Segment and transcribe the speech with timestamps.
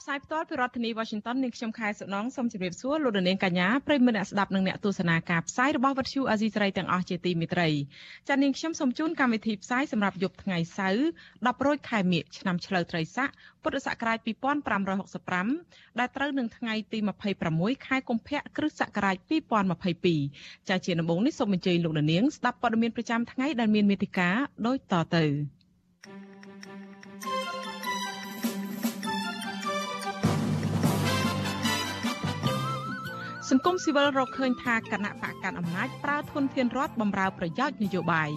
[0.00, 7.68] ផ្សាយផ្ទាល់ពីរដ្ឋធានី Washington នាងខ្ញុំខែសុណងសូមជម្រាបសួរលោកនាងកញ្ញាប្រិយមិត្តអ្នកស្ដាប់និងអ្នកទស្សនាការផ្សាយរបស់វិទ្យុអាស៊ីសេរីទាំងអស់ជាទីមេត្រី
[8.28, 11.04] ចា៎នាងខ្ញុំសូមជូនកម្មវិធីផ្សាយសម្រាប់យប់ថ្ងៃសៅរ៍
[11.36, 13.28] 10រោចខែមិញឆ្នាំឆ្លូវត្រីស័ក
[13.62, 14.18] ពុទ្ធសករាជ
[15.08, 16.98] 2565ដែលត្រូវនឹងថ្ងៃទី
[17.42, 19.16] 26ខែកុម្ភៈគ្រិស្តសករាជ
[19.92, 24.36] 2022ចា៎ជាដំបូងនេះសូមអញ្ជើញលោកនាងស្ដាប់ព័ត៌មានប្រចាំថ្ងៃដែលមានមេតិការ
[24.66, 25.57] ដូចតទៅ
[33.50, 38.30] សង្គមស៊ីវិលរកឃើញថាគណៈបកកាន់អំណាចប្រើធនធានរដ្ឋបម្រើប្រយោជន៍នយោបាយ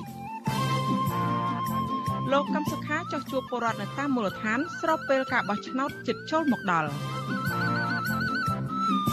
[2.31, 6.89] លោកកឹមសុខាចោះជួបពលរដ្ឋនៅតាមមូលដ្ឋានស្របពេលការបោះឆ្នោតជិតចូលមកដល់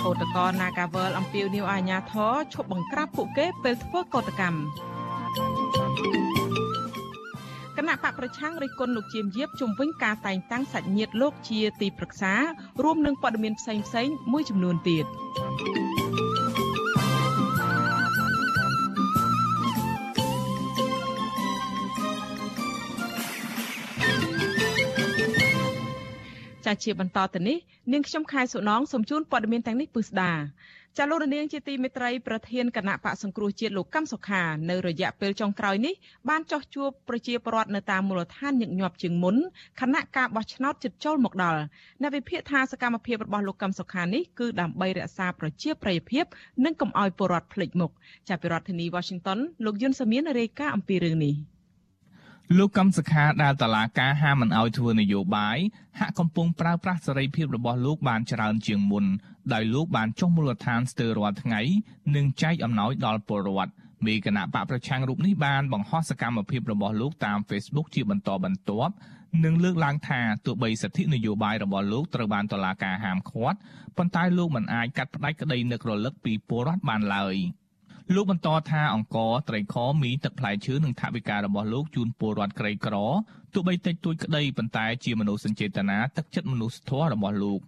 [0.04, 4.60] កោតកល Nagavel អំពាវនាវអាជ្ញាធរឈប់បង្ក្រាបពួកគេពេលធ្វើកោតកម្ម
[7.76, 12.34] គណៈបកប្រឆាំងរិះគន់លោកជាមយាបជំវិញការតែងតាំងសាច់ញាតិលោកជាទីប្រឹក្សា
[12.82, 15.06] រួមនឹងព័ត៌មានផ្សេងៗមួយចំនួនទៀត
[26.68, 27.58] ចាជាបន្តទៅនេះ
[27.92, 30.32] នាងខ្ញុំខែសុណងសូមជូនព័ត៌មានទាំងនេះពិស្ដា
[30.98, 35.94] ចាលោករនាងជាទីមេត្រីប្រធានគណៈបកសង្គ្រោះជាតិលោកកឹមសុខានៅរយៈពេលចុងក្រោយនេះ
[36.28, 39.36] បានចោះជួបប្រជាពលរដ្ឋនៅតាមមូលដ្ឋានញឹកញាប់ជាងមុន
[39.80, 41.60] ខណៈការបោះឆ្នោតជិតចូលមកដល់
[42.00, 46.24] អ្នកវិភាគថាសកម្មភាពរបស់លោកកឹមសុខានេះគឺដើម្បីរក្សាប្រជាប្រិយភាព
[46.64, 47.90] និងកុំឲ្យពលរដ្ឋភ្លេចមុខ
[48.28, 51.36] ចាពីរដ្ឋធានី Washington លោកយុនសាមៀនរាយការណ៍អំពីរឿងនេះ។
[52.56, 55.58] លោកកម្មសខាដែលតឡាការហាមមិនអោយធ្វើនយោបាយ
[55.98, 59.04] ហាក់កំពុងប្រើប្រាស់សេរីភាពរបស់លោកបានច្រើនជាងមុន
[59.52, 61.60] ដោយលោកបានចុះមូលដ្ឋានស្ទើររាល់ថ្ងៃ
[62.16, 63.72] និងចែកអំណោយដល់ពលរដ្ឋ
[64.06, 68.92] មេគណៈបកប្រឆាំងរូបនេះបានបង្ហោះសកម្មភាពរបស់លោកតាម Facebook ជាបន្តបន្ទាប់
[69.44, 73.58] និងលើកឡើងថាទោះបីសិទ្ធិនយោបាយរបស់លោកត្រូវបានតឡាការហាមឃាត់
[73.96, 77.36] ប៉ុន្តែលោកមិនអាចកាត់ផ្តាច់ក្តីនឹករលឹកពីពលរដ្ឋបានឡើយ។
[78.14, 79.16] លោកបន្តថាអង្គ
[79.48, 82.96] ត្រីខមីទឹកផ្លែឈើនិងថវិការបស់លោកជូនពលរដ្ឋក្រីក្រ
[83.54, 87.60] ទោះបីតិចតួចក្តីប៉ុន្តែជាមនោសញ្ចេតនាទឹកចិត្តមនុស្សធម៌របស់លោក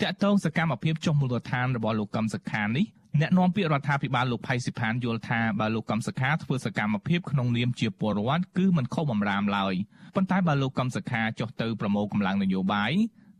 [0.00, 2.86] តាក់ទងសកម្មភាពចុះមូលដ្ឋានរបស់លោកកឹមសុខានេះ
[3.20, 9.74] អ្នកនាំពាក្យរដ្ឋាភិបាលលោកផៃសិផានយល់ថាបើលោកកឹមសុខាធ្វើសកម្មភាពក្នុងនាមជាពលរដ្ឋគឺមិនខុសបំរាមឡើយ
[10.14, 12.92] ប៉ុន្តែបើលោកកឹមសុខាចុះទៅប្រមូលកម្លាំងនយោបាយ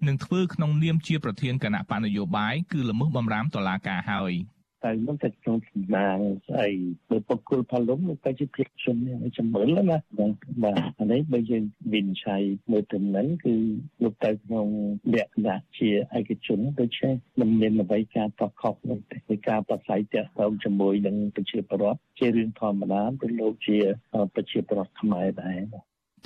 [0.07, 4.35] នឹងធ្វើក្នុងនាមជាប្រធានគណៈបកនយោបាយគឺល្មើសបំរាមតុលាការហើយ។
[4.85, 6.17] តែនោះតែក្នុងសំណាង
[6.49, 6.69] ស្អី
[7.11, 9.99] បើបុគ្គលផលុំទៅជាភាពជំនឿចម្រឿនណា
[10.63, 13.55] បាទអានេះបើយើងវិនិច្ឆ័យមើលទៅហ្នឹងគឺ
[14.03, 14.69] លោកទៅក្នុង
[15.15, 18.99] លក្ខណៈជាឯកជនដូច្នេះមិនមានអ្វីការតខុសនោះ
[19.31, 23.79] ទេការប្រស័យតាក់ទងជាមួយនឹងប្រជាពលរដ្ឋជារឿងធម្មតាព្រោះលោកជា
[24.35, 25.61] ប្រជាពលរដ្ឋខ្មែរដែរ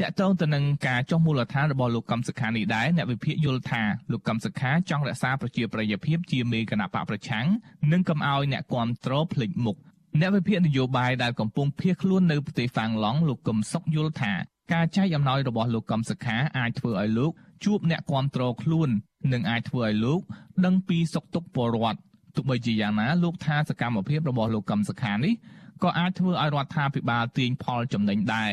[0.00, 3.82] តកតងទៅនឹងការចុះមូលដ្ឋានរបស់លោកកឹមសុខានេះដែរអ្នកវិភាគយល់ថា
[4.12, 7.46] លោកកឹមសុខាចង់រក្សាប្រជាប្រិយភាពជាមេគណៈបកប្រឆាំង
[7.92, 9.76] និងកុំឲ្យអ្នកគ្រប់គ្រងភ្លេចមុខ
[10.20, 14.32] អ្នកវិភាគនយោបាយដែលកំពុងភៀសខ្លួននៅប្រទេសហ្វាំងឡង់លោកកឹមសុខយល់ថា
[14.72, 17.32] ការចែកអំណោយរបស់លោកកឹមសុខាអាចធ្វើឲ្យលោក
[17.64, 18.88] ជួបអ្នកគ្រប់គ្រងខ្លួន
[19.32, 20.20] និងអាចធ្វើឲ្យលោក
[20.64, 21.98] ដឹងពីសុខទុក្ខពលរដ្ឋ
[22.36, 25.34] ទោះបីជាយ៉ាងណាលោកថាសកម្មភាពរបស់លោកកឹមសុខានេះ
[25.82, 28.52] ក៏អាចធ្វើឲ្យរដ្ឋាភិបាលទាញផលចំណេញដែរ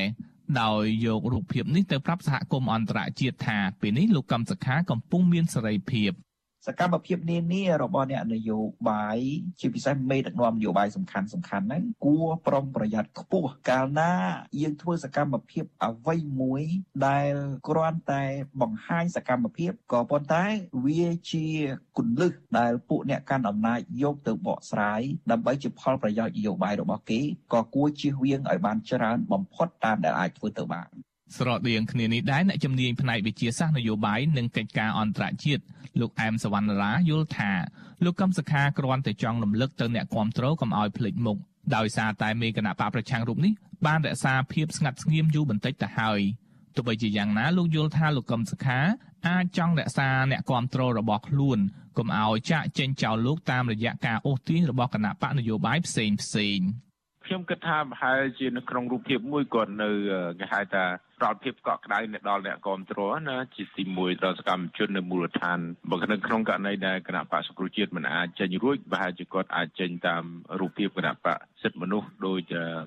[0.62, 6.12] ដោយយករូបភាពនេះទៅប្រាប់សហគមន៍អន្តរជាតិថាពេលនេះលោកកឹមសុខាកំពុងមានសេរីភាព
[6.66, 8.60] សកម្មភាពនានារបស់អ្នកនយោ
[8.90, 9.18] បាយ
[9.60, 14.14] ជាពិសេសមេដឹកនាំនយោបាយសំខាន់សំខាន់ហ្នឹងគួរប្រុងប្រយ័ត្នខ្ពស់កាលណា
[14.62, 16.64] យើងធ្វើសកម្មភាពអ្វីមួយ
[17.08, 17.34] ដែល
[17.68, 18.24] គ្រាន់តែ
[18.62, 20.46] បង្ហាញសកម្មភាពក៏ប៉ុន្តែ
[20.86, 21.46] វាជា
[21.98, 25.02] គន្លឹះដែលពួកអ្នកកាន់អំណាចយកទៅបកស្រាយ
[25.32, 27.22] ដើម្បីជាផលប្រយោជន៍នយោបាយរបស់គេ
[27.54, 30.90] ក៏គួរជៀសវាងឲ្យបានច្រើនបំផុតតាមដែលអាចធ្វើទៅបាន
[31.38, 35.64] ស្រដៀងគ្នានេះដែរអ្នកជំនាញផ្នែកវិទ្យាសាស្ត្រនយោបាយនិងកិច្ចការអន្តរជាតិ
[36.00, 37.52] លោកអែមសវណ្ណរាយល់ថា
[38.04, 41.38] លោកកឹមសុខាគ្រាន់តែចង់រំលឹកទៅអ្នកគ្រប់គ្រងកុំឲ្យភ្លេចមុខ
[41.76, 43.54] ដោយសារតែមេគណៈបកប្រឆាំងរូបនេះ
[43.86, 46.22] បានរក្សាភាពស្ងាត់ស្ងៀមយូរបន្តិចទៅហើយ
[46.76, 48.80] ទោះបីជាយ៉ាងណាលោកយល់ថាលោកកឹមសុខា
[49.28, 51.60] អាចចង់រក្សាអ្នកគ្រប់គ្រងរបស់ខ្លួន
[51.98, 56.60] កុំឲ្យចាក់ចេញចោលលោកតាមរយៈការអូសទាញរបស់គណៈបកនយោបាយផ្សេងផ្សេង
[57.28, 59.90] ខ្ញុំគិតថាប្រហែលជានៅក្នុងរូបភាពមួយគាត់នៅ
[60.40, 60.84] គេហៅថា
[61.18, 62.00] ផ្ដល់ភាពកក់ក្ដៅ
[62.30, 70.24] ដល់អ្នកគ្រប់គ្រងណាជាទីមួយដល់សកម្មជននៅមូលដ្ឋានបើក្នុងករណីដែលគណៈបកសង្គ្រោះជាតិមិនអាចចេញរួចប្រហែលជាគាត់អាចចេញតាម
[70.60, 72.40] រូបភាពគណៈបកសិទ្ធិមនុស្សដោយ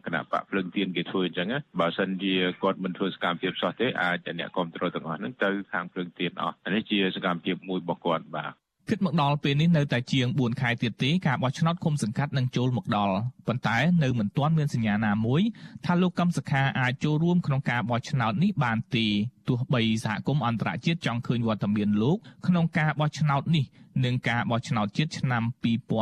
[0.06, 1.48] គណៈបកភ្លឹងទៀនគេធ្វើអញ្ចឹង
[1.80, 8.54] បើសិនជាគាត់មិនធ្វើសកម្មភាពសោះទេអាចអ្នកគ្រប់គ្រងទាំងអស់ហ្នឹងទៅខាងភ្លឹងទៀនអស់នេះជាសកម្មភាពមួយរបស់គាត់បាទ
[8.88, 13.14] គិតមកដល់ពេលនេះនៅតែជាង4ខែទៀតទេការបោះឆ្នោតឃុំសង្កាត់នឹងចូលមកដល់
[13.46, 15.42] ប៉ុន្តែនៅមិនទាន់មានសញ្ញាណាមួយ
[15.84, 19.06] ថាលោកកឹមសុខាអាចចូលរួមក្នុងការបោះឆ្នោតនេះបានទេ
[19.48, 23.64] ទោះបីសហគមន៍អន្តរជាតិចង់ឃើញវត្តមានលោកក្នុងការបោះឆ្នោតនេះ
[24.04, 25.42] និងការបោះឆ្នោតជាតិឆ្នាំ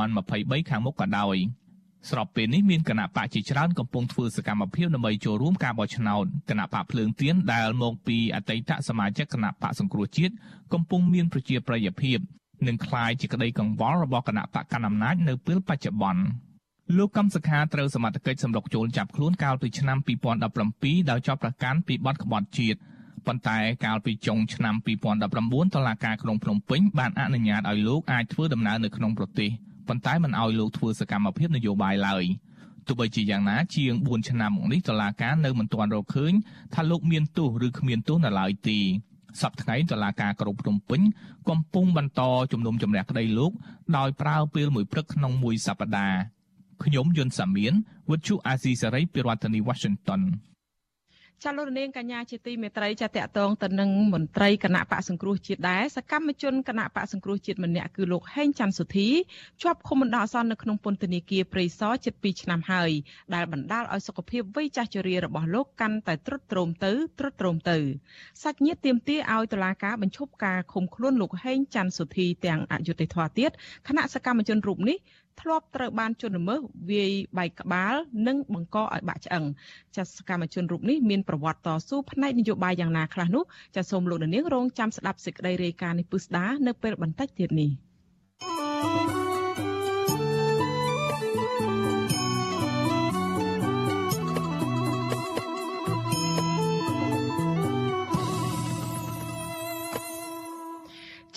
[0.00, 1.36] 2023ខាងមុខក៏ដោយ
[2.10, 10.34] ស្របពេលនេះមានគណៈបកជាច្រើនកំពុងធ្វើសកម្មភាពដើម្បីចូលរួមការបោះឆ្នោតគណៈបកភ្លើងទៀនដែលមកពីអតីតសមាជិកគណៈបកសង្គ្រោះជាតិ
[10.72, 12.18] កំពុងមានប្រជាប្រិយភាព
[12.67, 16.23] និងคล้ายជាក្តីកង្វល់របស់គណៈបកកណ្ដាលអំណាចនៅពេលបច្ចុប្បន្ន
[16.97, 19.97] លោកកំសខាត្រូវសមត្ថកិច្ចសម្រុកចូលចាប់ខ្លួនកាលពីឆ្នាំ
[20.57, 22.79] 2017ដោយជាប់ប្រកាន់ពីបទក្បត់ជាតិ
[23.27, 24.75] ប៉ុន្តែកាលពីចុងឆ្នាំ
[25.25, 29.49] 2019តុលាការក្រុងភ្នំពេញបានអនុញ្ញាតឲ្យលោកអាចធ្វើដំណើរនៅក្នុងប្រទេស
[29.88, 32.25] ប៉ុន្តែមិនឲ្យលោកធ្វើសកម្មភាពនយោបាយឡើយ
[32.88, 36.33] ទោះបីជាយ៉ាងណាជាង4ឆ្នាំមកនេះតុលាការនៅមិនទាន់រកឃើញ
[36.73, 38.79] ថាលោកមានទោសឬគ្មានទោសនៅឡើយទេ
[39.40, 41.00] សប្តាហ៍ថ្ងៃតុលាការក្រុងភ្នំពេញ
[41.48, 42.22] កំពុងបន្ត
[42.52, 43.52] ជំនុំជម្រះក្តីលោក
[43.96, 46.18] ដោយប្រើពេលមួយព្រឹកក្នុងមួយសប្តាហ៍
[46.84, 47.72] ខ្ញុំយុនសាមៀន
[48.10, 50.20] វិទ្យុអាស៊ីសេរីពីរដ្ឋធានី Washington
[51.44, 59.08] ចាលោករនាងកញ្ញាជាទីមេត្រីចាតកតងទៅនឹងមន្ត្រីគណៈបកសង្គ្រោះជាតិដែរសកម្មជនគណៈបកសង្គ្រោះជាតិម្នាក់គឺលោកហេងច័ន្ទសុធី
[59.62, 62.90] ជាប់ឃុំបណ្ដោះអាសន្ននៅក្នុងពន្ធនាគារព្រៃសរជិត2ឆ្នាំហើយ
[63.34, 67.78] ដែលបណ្ដាលឲ្យសុខភាពវ័យចាស់ជរារបស់លោកកាន់តែទ្រុឌទ្រោមទៅទ្រុឌទ្រោមទៅ
[68.42, 73.50] សាច់ញាតិទាមទារឲ្យតុលាការបញ្ឈប់ការឃុំខ្លួនលោកហេងច័ន្ទសុធីទាំងអយុធធម៌ទៀត
[73.88, 74.98] គណៈសកម្មជនរូបនេះ
[75.40, 76.60] ធ្លាប់ត្រូវបានជនល្មើស
[76.90, 77.94] វាយបែកក្បាល
[78.26, 79.44] និងបង្កឲ្យបាក់ឆ្អឹង
[79.96, 83.44] ចាសកម្មជនរូបនេះមានប្រវត្តិតស៊ូផ្នែកនយោបាយយ៉ាងណាខ្លះនោះ
[83.76, 87.70] ចាសសូមលោកនាងរងចាំស្ដាប់សេចក្តីរាយការណ៍នេះពុស្ដានៅពេលបន្តិចទៀតនេះ
[88.40, 89.15] thank you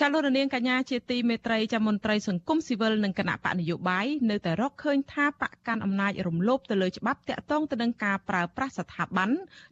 [0.01, 9.29] ចាលោករនាងកញ្ញាជាទីមេត្រីចាមន្ត្រីសង្គមស៊ីវិលនិងគណៈបកនយោបាយនៅតែរកឃើញថាបកកាន់អំណាចរំលោភទៅលើច្បាប់តាក់ទងទៅនឹងការប្រើប្រាស់ស្ថាប័ន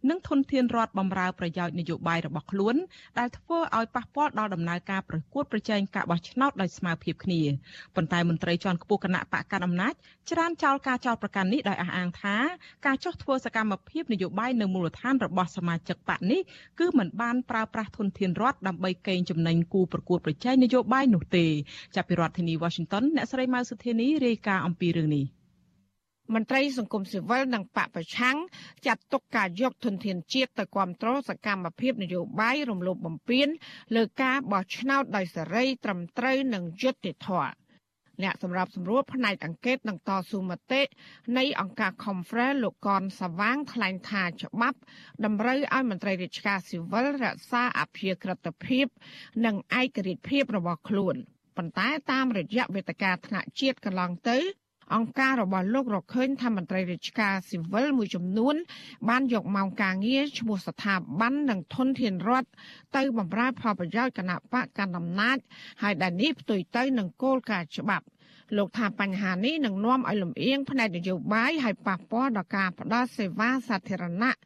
[0.10, 2.76] និងធនធានរដ្ឋបម្រើប្រយោជន៍នយោបាយរបស់ខ្លួន
[3.20, 7.42] ដែលធ្វើឲ្យប៉ះពាល់ដល់ដំណើរការប្រកួតប្រជែងការបោះឆ្នោតដោយស្មើភាពគ្នា
[7.96, 9.94] ប៉ុន្តែមន្ត្រីជាន់ខ្ពស់គណៈបកកាន់អំណាច
[10.32, 12.36] ច្រានចោលការចោទប្រកាន់នេះដោយអះអាងថា
[12.86, 16.42] ការចោះធ្វើសកម្មភាពនយោបាយនៅមូលដ្ឋានរបស់សមាជិកបកនេះ
[16.80, 21.46] គឺមិនបានប្រើប្រាស់ធនធានរដ្ឋដើម្បីកេងចំណេញគូប្រកួតតប្រជែងនយោបាយនោះទេ
[21.96, 25.26] ចាប់ពីរដ្ឋធានី Washington អ្នកស្រីម៉ៅសុធានីរាយការណ៍អំពីរឿងនេះ
[26.34, 28.38] មន្ត្រីសង្គមស៊ីវិលនិងបពប្រឆាំង
[28.86, 33.48] ចាត់ទុកការយកធនធានជាតិទៅគ្រប់គ្រងសកម្មភាពនយោបាយរំលោភបំពាន
[33.96, 37.52] លើការបោះឆ្នោតដោយសេរីត្រឹមត្រូវនិងយុត្តិធម៌
[38.24, 40.82] អ្នកសម្របសម្រួលផ្នែកអង្កេតនិងតស៊ូមតិ
[41.38, 44.80] នៃអង្គការ Conference លោកកនសវាងថ្លែងថាច្បាប់
[45.26, 48.88] តម្រូវឲ្យមន្ត្រីរាជការស៊ីវិលរក្សាអភិក្រិតភាព
[49.46, 51.16] និងឯករាជ្យភាពរបស់ខ្លួន
[51.58, 54.38] ប៉ុន្តែតាមរយៈវេទិកាថ្នាក់ជាតិកន្លងទៅ
[54.96, 58.56] អង្គការរបស់លោករកឃើញថាមន្ត្រីរាជការស៊ីវិលមួយចំនួន
[59.10, 62.50] បានយកម៉ោងការងារឈ្មោះស្ថាប័ននិងធនធានរដ្ឋ
[62.96, 65.38] ទៅបម្រើផលប្រយោជន៍គណៈបកកណ្ដាលអំណាច
[65.82, 68.06] ហើយដែលនេះផ្ទុយទៅនឹងគោលការណ៍ច្បាប់
[68.58, 74.38] លោកថាបញ្ហានេះនឹងនាំឲ្យលំអៀងផ្នែកនយោបាយហើយប៉ះពាល់ដល់ការផ្តល់សេវាសាធារណៈ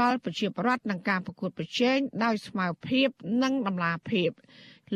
[0.00, 3.08] ដល់ប្រជាពលរដ្ឋនិងការប្រកួតប្រជែងដោយស្មារភាព
[3.42, 4.30] និងតម្លាភាព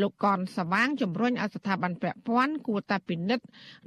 [0.01, 3.45] លោកកនសវាងជំរុញឲ្យស្ថាប័នពាក់ព័ន្ធគួរតែពិនិត្យ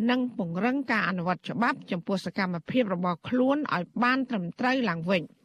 [0.09, 5.23] និងពង្រឹងការអនុវត្តច្បាប់ចំពោះសកម្មភាពរបស់ខ្លួនឲ្យបានត្រឹមត្រូវឡើងវិញ។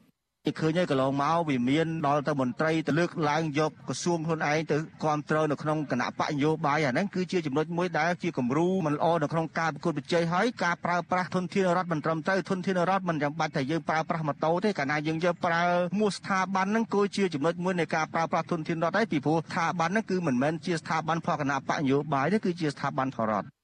[0.61, 15.63] ឃើញហើយកន្លងមកវាមានដល់ទៅមន្ត្រីទៅលើកឡើងយកក្រសួងខ្លួនឯងទៅគ្រប់គ្រងនៅក្នុងគណៈបកនយោបាយអាហ្នឹងគឺជាចំណុចមួយដែលជាគំរូមិនល្អនៅក្នុងការប្រកួតប្រជែងហើយការប្រើប្រាស់ធនធានរដ្ឋមិនត្រឹមត្រូវធនធានរដ្ឋមិនចាំបាច់តែយើងប្រើប្រាស់ម៉ូតូទេកាលណាយើងយកប្រើ
[16.01, 23.56] មួយស្ថាប័នហ្នឹងគឺជាចំណុចមួយនៃការប្រើប្រាស់ធនធានរដ្ឋហើយពីព្រោះស្ថាប័នហ្នឹងគឺមិនមែនជាស្ថាប័នផលគណៈបកនយោបាយទេគឺជាស្ថាប័នផលរដ្ឋ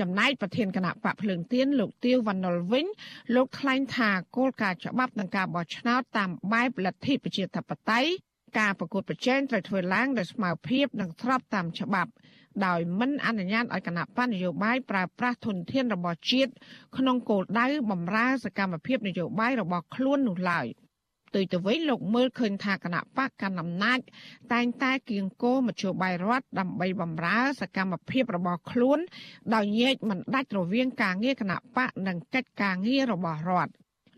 [0.00, 2.86] ចំណែកប្រធានគណៈបកភ្លើងទៀនលោកទាវវណ្ណុលវិញ
[3.34, 8.10] លោកថ្លែងថាគោលការណ៍ច្បាប់នឹងការបោះឆ្នោតតាមបែបលទ្ធិប្រជាធិបតេយ្យ
[8.58, 12.10] ការប្រកួតប្រជែងត្រូវធ្វើឡើងដោយស្មារភាពនិងស្របតាមច្បាប់
[12.66, 16.52] ដោយមិនអនុញ្ញាតឲ្យគណៈបញ្ញយោបាយប្រើប្រាស់ធនធានរបស់ជាតិ
[16.96, 20.66] ក្នុងគោលដៅបម្រើសកម្មភាពនយោបាយរបស់ខ្លួននោះឡើយ។
[21.28, 24.00] ផ្ទុយទៅវិញលោកមើលឃើញថាគណៈបកកណ្ដាលអំណាច
[24.52, 28.98] តែងតែគៀងគោមជ្ឈបាយរដ្ឋដើម្បីបម្រើសកម្មភាពរបស់ខ្លួន
[29.54, 33.72] ដោយញែកមិនដាច់រវាងការងារគណៈបកនិងកិច្ចការងាររបស់រដ្ឋ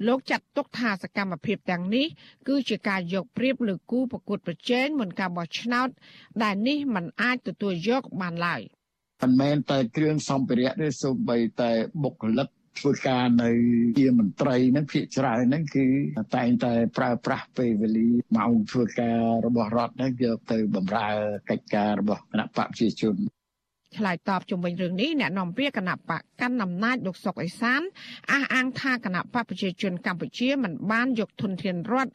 [0.07, 2.07] លោកចាត់ទុកថាសកម្មភាពទាំងនេះ
[2.49, 5.89] គឺជាការយកប្រៀបលើគូប្រកួតប្រជែងមុនការបោះឆ្នោត
[6.43, 8.61] ដែលនេះมันអាចទទួលយកបានឡើយ
[9.23, 11.71] មិនមែនតែគ្រឿងសម្ភារៈទេសូម្បីតែ
[12.03, 13.51] បុគ្គលិក ធ្វើការនៅ
[13.99, 15.87] ជាមន្ត្រីហ្នឹងភាគច្រើនហ្នឹងគឺ
[16.37, 21.09] តែងតែប្រើប្រាស់ពេលវេលាម៉ោងធ្វើការរបស់រដ្ឋហ្នឹងយកទៅបម្រើ
[21.51, 23.17] កិច្ចការរបស់គណៈបកប្រជាជន
[23.97, 27.81] ឆ្លើយតបជុំវិញរឿងនេះអ្នកនាំពាក្យគណៈបកកាន់អំណាចលោកសុកអេសាន
[28.33, 32.13] អះអាងថាគណៈបកប្រជាជនកម្ពុជាមិនបានយកធនធានរដ្ឋ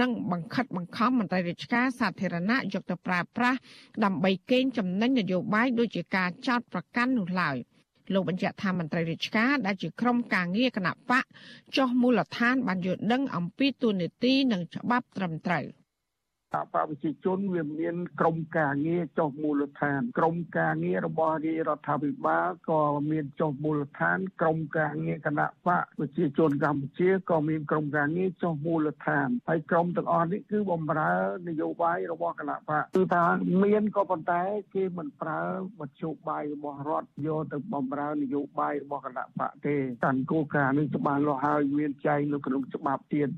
[0.00, 3.58] និងបង្ខិតបង្ខំមន្ត្រីរាជការសាធារណៈយកទៅប្រើប្រាស់
[4.04, 7.56] ដើម្បីកេងចំណេញនយោបាយដូចជាការចោទប្រកាន់នោះឡើយ
[8.12, 11.24] លោកបញ្ជាក់ថាមន្ត្រីរាជការដែលជាក្រុមការងារគណៈបក
[11.76, 15.64] ចោះមូលដ្ឋានបានយល់ដឹងអំពីទូនីតិនិងច្បាប់ត្រឹមត្រូវ។
[16.62, 31.14] បកប្រជាជនវាមានក្រមការងារចុះមូលដ្ឋាន ក្រមការងាររបស់រាជរដ្ឋាភិបាលក៏មានចុះមូលដ្ឋាន ក្រមការងារគណៈបកប្រជាជនកម្ពុជាក៏មានក្រមការងារចុះមូលដ្ឋានហើយក្រមទាំងអស់នេះគឺបំរើ
[31.46, 33.24] នយោបាយរបស់គណៈបកគឺថា
[33.64, 34.42] មានក៏ប៉ុន្តែ
[34.74, 35.42] គេមិនប្រើ
[35.80, 43.28] មធ្យោបាយរបស់រដ្ឋយកទៅបំរើនយោបាយរបស់គណៈបកទេតាន់គោលការណ៍នេះច្បាស់លាស់ហើយមានចែងនៅក្នុងច្បាប់ទៀត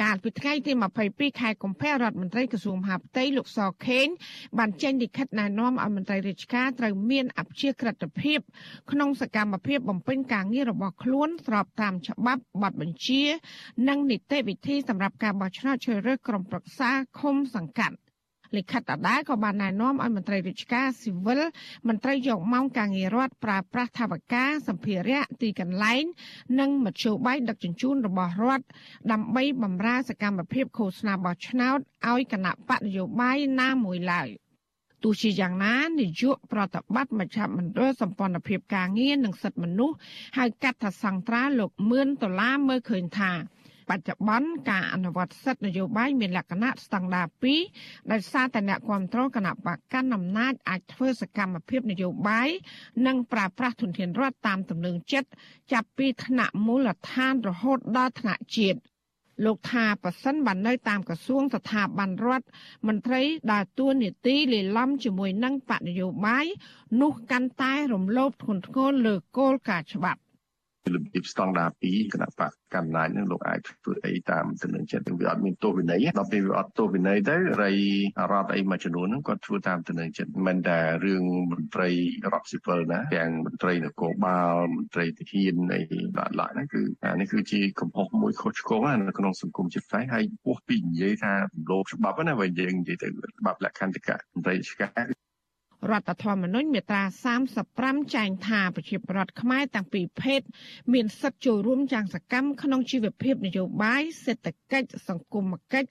[0.00, 0.72] កាលពីថ្ងៃទី
[1.06, 4.06] 22ខែកុម្ភៈរដ្ឋមន្ត្រីក្រសួងមហាផ្ទៃលោកសខេង
[4.58, 8.40] បានចេញលិខិតណែនាំឲ្យមន្ត្រីរាជការត្រូវមានអព្យាក្រឹតភាព
[8.90, 13.22] ក្នុងសកម្មភាពបំពេញការងាររបស់ខ្លួនស្របតាមច្បាប់បទបញ្ជា
[13.88, 16.90] និងនីតិវិធីសម្រាប់ការបោះឆ្នោតជ្រើសរើសក្រុមប្រឹក្សា
[17.20, 17.96] ឃុំសង្កាត់
[18.56, 21.40] លិខិតដដែលក៏បានណែនាំឲ្យមន្ត្រីរាជការស៊ីវិល
[21.88, 26.02] មន្ត្រីយកម៉ោងការងាររដ្ឋប្រើប្រាស់ថវិកាសម្ភារៈទីកន្លែង
[26.60, 28.66] និងមធ្យោបាយដឹកជញ្ជូនរបស់រដ្ឋ
[29.12, 31.78] ដើម្បីបម្រើសកម្មភាពឃោសនាបោះឆ្នោត
[32.10, 34.28] ឲ្យគណៈបកនយោបាយណាមួយឡើយ
[35.04, 39.96] ទោះជាយ៉ាងណានាយកប្រតិបត្តិមជ្ឈមណ្ឌលសម្ព័ន្ធភាពការងារនិងសិទ្ធិមនុស្ស
[40.38, 43.32] ហៅកាត់ថាសង្ត្រាលោកមឿនដុល្លារមើលឃើញថា
[43.90, 47.26] បច្ចុប្បន្នការអនុវត្តសិទ្ធិនយោបាយមានលក្ខណៈស្តង់ដារ
[47.68, 52.48] 2ដោយសារតែអ្នកគ្រប់គ្រងគណៈបកកាន់អំណាចអាចធ្វើសកម្មភាពនយោបាយ
[53.06, 55.28] និងប្រើប្រាស់ធនធានរដ្ឋតាមទំនឹងចិត្ត
[55.72, 58.78] ចាប់ពីថ្នាក់មូលដ្ឋានរហូតដល់ថ្នាក់ជាតិ
[59.44, 62.46] លោកថាប៉ះសិនបាននៅតាមក្រសួងស្ថាប័នរដ្ឋ
[62.86, 66.46] មន្ត្រីដើរតួនាទីលេឡំជាមួយនឹងបកនយោបាយ
[67.00, 70.20] នោះកាន់តែរំលោភធ្ងន់ធ្ងរលើគោលការណ៍ច្បាប់
[70.94, 77.70] របៀបស្តង់ដារ2គណៈបកកណ្ដាលនឹងលោកអាចធ្វើអីតាមទំនឹងចិត្តវាអត់មានទោសវិន័យដល់ពេលវាអត់ទោសវិន័យទៅរៃ
[78.32, 81.90] រដ្ឋអីមួយចំនួនហ្នឹងគាត់ធ្វើតាមទំនឹងចិត្តមិនតែរឿងមន្ត្រី
[82.24, 85.80] រដ្ឋស៊ីវិលណាទាំងមន្ត្រីនគរបាលមន្ត្រីទាហានអី
[86.18, 95.27] ដល់ឡាហ្នឹងគឺអានេះគឺជាកំហុសមួយខុសឆ្គងនៅក្នុងសង្គមជាតិខ្មែរហើយពោះពីនិយាយថារំលោភច្បាប់ណាបើយើងនិយាយទៅច្បាប់លក្ខន្តិកៈមន្ត្រីរាជកា
[95.84, 97.02] ររដ្ឋធម្មនុញ្ញមាត្រា
[97.58, 100.40] 35ចែងថាប្រជាពលរដ្ឋខ្មែរទាំងពីរភេទ
[100.92, 105.90] មានសិទ្ធិចូលរួមយ៉ាងសកម្មក្នុងជីវភាពនយោបាយសេដ្ឋកិច្ចសង្គមគិច្ច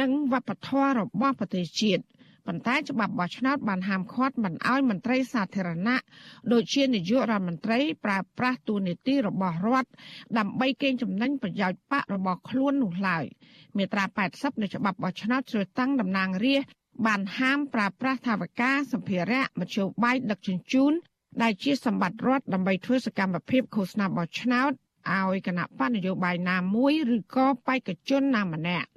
[0.00, 2.02] និងវប្បធម៌របស់ប្រទេសជាតិ
[2.46, 6.00] ប៉ុន្តែច្បាប់បោះឆ្នោតបានហាមឃាត់មិនឲ្យមន្ត្រីសាធារណៈ
[6.52, 9.90] ដូចជានាយករដ្ឋមន្ត្រីប្រើប្រាស់ទូនីតិរបស់រដ្ឋ
[10.38, 13.24] ដើម្បីកេងចំណេញប្រយោជន៍បករបស់ខ្លួននោះឡើយ
[13.76, 20.92] មាត្រា80នៃច្បាប់បោះឆ្នោតជ្រើសតាំងតំណាងរាស្ត្រ បានហាមប្រើប្រាស់ថវិកាសម្ភារៈមធ្យោបាយដឹកជញ្ជូន
[21.42, 24.72] ដែលជាសម្បត្តិរដ្ឋដើម្បីធ្វើសកម្មភាពឃោសនាបោះឆ្នោត
[25.10, 28.88] ឲ្យគណៈបកនយោបាយណាមួយឬក៏បេក្ខជនណាម្នាក់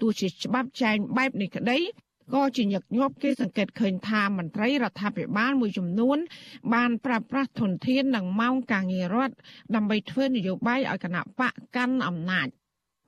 [0.00, 1.78] ទោះជាច្បាប់ចែងបែបនេះក្តី
[2.34, 6.18] ក៏ជាញឹកញាប់គេសង្កេតឃើញថាមន្ត្រីរដ្ឋាភិបាលមួយចំនួន
[6.74, 9.34] បានប្រើប្រាស់ធនធាននិងម៉ោងការងាររដ្ឋ
[9.74, 12.48] ដើម្បីធ្វើនយោបាយឲ្យគណៈបកកាន់អំណាច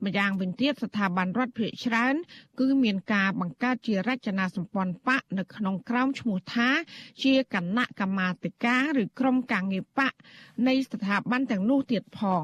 [0.05, 2.15] ម្យ៉ាងវិញទៀតស្ថាប័នរដ្ឋភាគច្រើន
[2.59, 6.69] គឺមានការបង្កើតជារចនាសម្ព័ន្ធបកនៅក្នុងក្រោមឈ្មោះថា
[7.23, 10.13] ជាគណៈកម្មាធិការឬក្រុមការងារបក
[10.67, 12.43] នៃស្ថាប័នទាំងនោះទៀតផង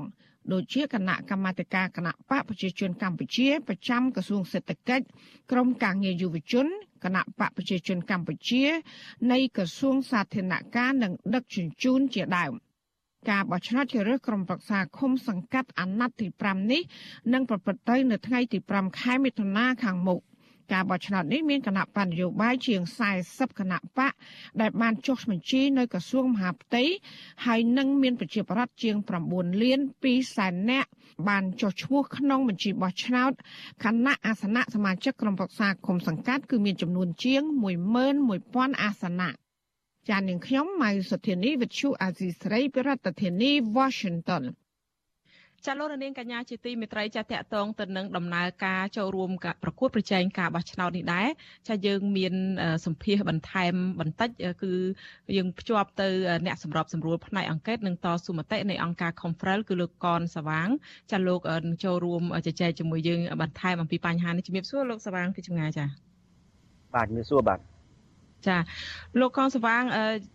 [0.51, 5.05] ដូចជាគណៈកម្មាធិការគណៈបកប្រជាជនកម្ពុជាប្រចាំក្រសួងសេដ្ឋកិច្ច
[5.51, 6.67] ក្រមការងារយុវជន
[7.03, 8.63] គណៈបកប្រជាជនកម្ពុជា
[9.31, 12.53] នៃក្រសួងសាធារណការនិងដឹកជញ្ជូនជាដើម
[13.29, 16.81] ការបោះឆ្នោតជ្រើសរើសក្រុមប្រឹក្សាឃុំសង្កាត់អាណត្តិទី5នេះ
[17.33, 20.21] នឹងប្រព្រឹត្តទៅនៅថ្ងៃទី5ខែមិថុនាខាងមុខ
[20.71, 22.81] ការបោះឆ្នោតនេះមានគណៈបញ្ញយោបាយជាង
[23.19, 24.13] 40គណៈបក
[24.61, 26.83] ដែលបានចុះបញ្ជីនៅក្រសួងមហាផ្ទៃ
[27.45, 28.95] ហើយនឹងមានប្រជាប្រដ្ឋជាង
[29.29, 30.89] 9លាន2សែននាក់
[31.27, 33.31] បានចុះឈ្មោះក្នុងបញ្ជីបោះឆ្នោត
[33.83, 37.41] គណៈអាសនៈសមាជិកក្រុមប្រឹក្សាឃុំសង្កាត់គឺមានចំនួនជាង
[38.11, 39.42] 11000អាសនៈ
[40.09, 44.43] ចាននាងខ្ញុំម៉ៃសុធានីវិទ្យុអាស៊ីស្រីប្រធានាធិបតី Washington
[45.67, 51.27] ចាលោករនាងកញ្ញាជាទីមេត្រីចាតកតងទៅនឹងដំណើរការចូលរួមការប្រកួតប្រជែងការបោះឆ្នោតនេះដែរ
[51.69, 52.33] ចាយើងមាន
[52.85, 54.29] សម្ភារបន្ថែមបន្តិច
[54.63, 54.73] គឺ
[55.37, 56.07] យើងភ្ជាប់ទៅ
[56.45, 60.69] អ្នកសម្របសម្រួលផ្នែកអង្កេតនិងតស៊ូមតិនៃអង្គការ Conference គឺលោកកនសវាង
[61.11, 61.39] ចាលោក
[61.83, 65.85] ចូលរួមជជែកជាមួយយើងបន្ថែមអំពីបញ្ហានេះជំរាបសួរលោកសវាងពីចម្ងាយចា
[66.93, 67.72] បាទជំរាបសួរបាទ
[68.47, 68.57] ចា
[69.19, 69.83] លោកកងសវាង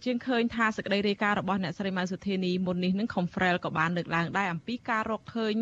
[0.04, 5.54] ជាងឃើញថាសេចក្តីរាយការណ៍របស់អ្នកស្រីម៉ៅសុធានីមុននេះនឹង Confrel ក៏បានលើកឡើងដែរអំពីការរកឃើញ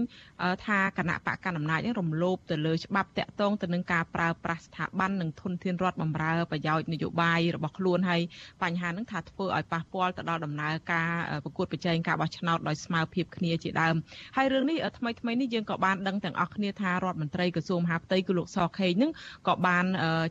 [0.66, 8.20] ថាគណៈបកកណ្ដាលអំណាចនឹងរំលោភទៅលើច្បាប់តាក់ទងទៅនឹងការប្រើប្រាស់ស្ថាប័ននិងធនធានរដ្ឋបម្រើប្រយោជន៍នយោបាយរបស់ខ្លួនហើយ
[8.62, 11.10] បញ្ហានឹងថាធ្វើឲ្យប៉ះពាល់ទៅដល់ដំណើរការ
[11.44, 13.94] ប្រកួតប្រជែងការបោះឆ្នោតដោយស្មើភាពគ្នាជាដើម
[14.36, 19.12] ហើយរឿងនេះថ្មីថ្មីនេះយើងក៏បានដឹងទាំងអស់គ្នាថារដ្ឋមន្ត្រីក្រសួងមហាផ្ទៃគឺលោកសខេងនឹង
[19.48, 19.84] ក៏បាន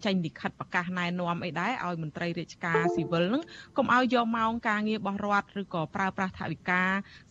[0.06, 3.44] ចេញលិខិតប្រកាសណែនាំអីដែរឲ្យមន្ត្រីរាជការស៊ីវិលហ្នឹង
[3.78, 6.82] កុំឲ្យយកម៉ោងការងាររបស់រដ្ឋឬក៏ប្រើប្រាស់ថវិកា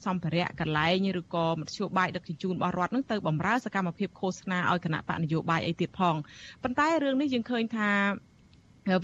[0.06, 6.16] សម្ភារៈកន្លែងឬក៏មធ្យោបាយដឹកជញ្ជូនរបស់រដ្ឋហ្នឹងទៅបម្រើសកម្មភាពឃោសនាឲ្យគណៈបកនយោបាយអីទៀតផង
[6.62, 7.90] ប៉ុន្តែរឿងនេះយើងឃើញថា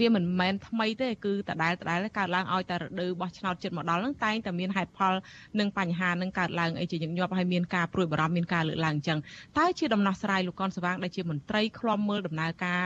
[0.01, 5.15] វាមិនមែនថ្មីទេគឺតដែលតដែលកើតឡើងឲ្យតែរដូវបោះឆ្នោតចិត្តមកដល់ហ្នឹងតែងតែមានហេតុផល
[5.61, 9.19] និងបញ្ហានឹងកើតឡើងអីជាញឹកញាប់ហើយមានការព្រួយបារម្ភមានការលើកឡើងអញ្ចឹង
[9.59, 12.83] តើជាដំណោះស្រាយលោកកនស្វាងដែលជាមន្ត្រីឃ្លាំមើលដំណើរការ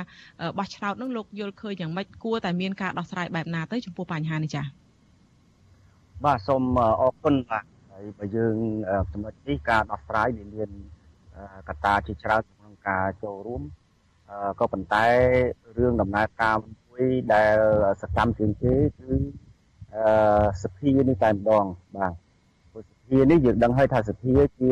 [0.59, 4.67] បោះឆ្នោតហ្នឹងលោកយល់ឃើញយ៉ាងម៉េចគួរតែមានការដោះស្រាយបែបណាទៅចំពោះបញ្ហានេះចា៎
[6.25, 6.63] បាទសូម
[7.01, 8.57] អរគុណបាទហើយបើយើង
[9.13, 10.71] ចំណុចនេះការដោះស្រាយវាមាន
[11.69, 13.63] កត្តាជាច្រើនក្នុងការចូលរួម
[14.61, 15.07] ក៏ប៉ុន្តែ
[15.79, 16.57] រឿងដំណើរការ
[16.95, 17.59] មួយដែល
[18.03, 19.13] សកម្មជាងគេគឺ
[19.95, 21.65] អឺសភានេះតែម្ដង
[21.97, 22.13] បាទ
[22.73, 24.71] ព្រោះសភានេះយើងដឹងហើយថាសភាជា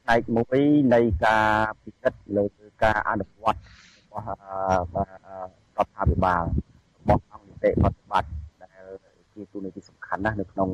[0.00, 0.58] ផ្នែកមួយ
[0.94, 1.48] នៃការ
[1.82, 2.44] ពិនិត្យលើ
[2.82, 4.26] ការអនុវត្តរបស់
[5.76, 6.44] រដ្ឋាភិបាល
[6.98, 8.30] របស់អង្គនីតិប្រតិបត្តិ
[8.62, 8.84] ដែល
[9.32, 10.68] ជាទូនាទីសំខាន់ណាស់នៅក្នុង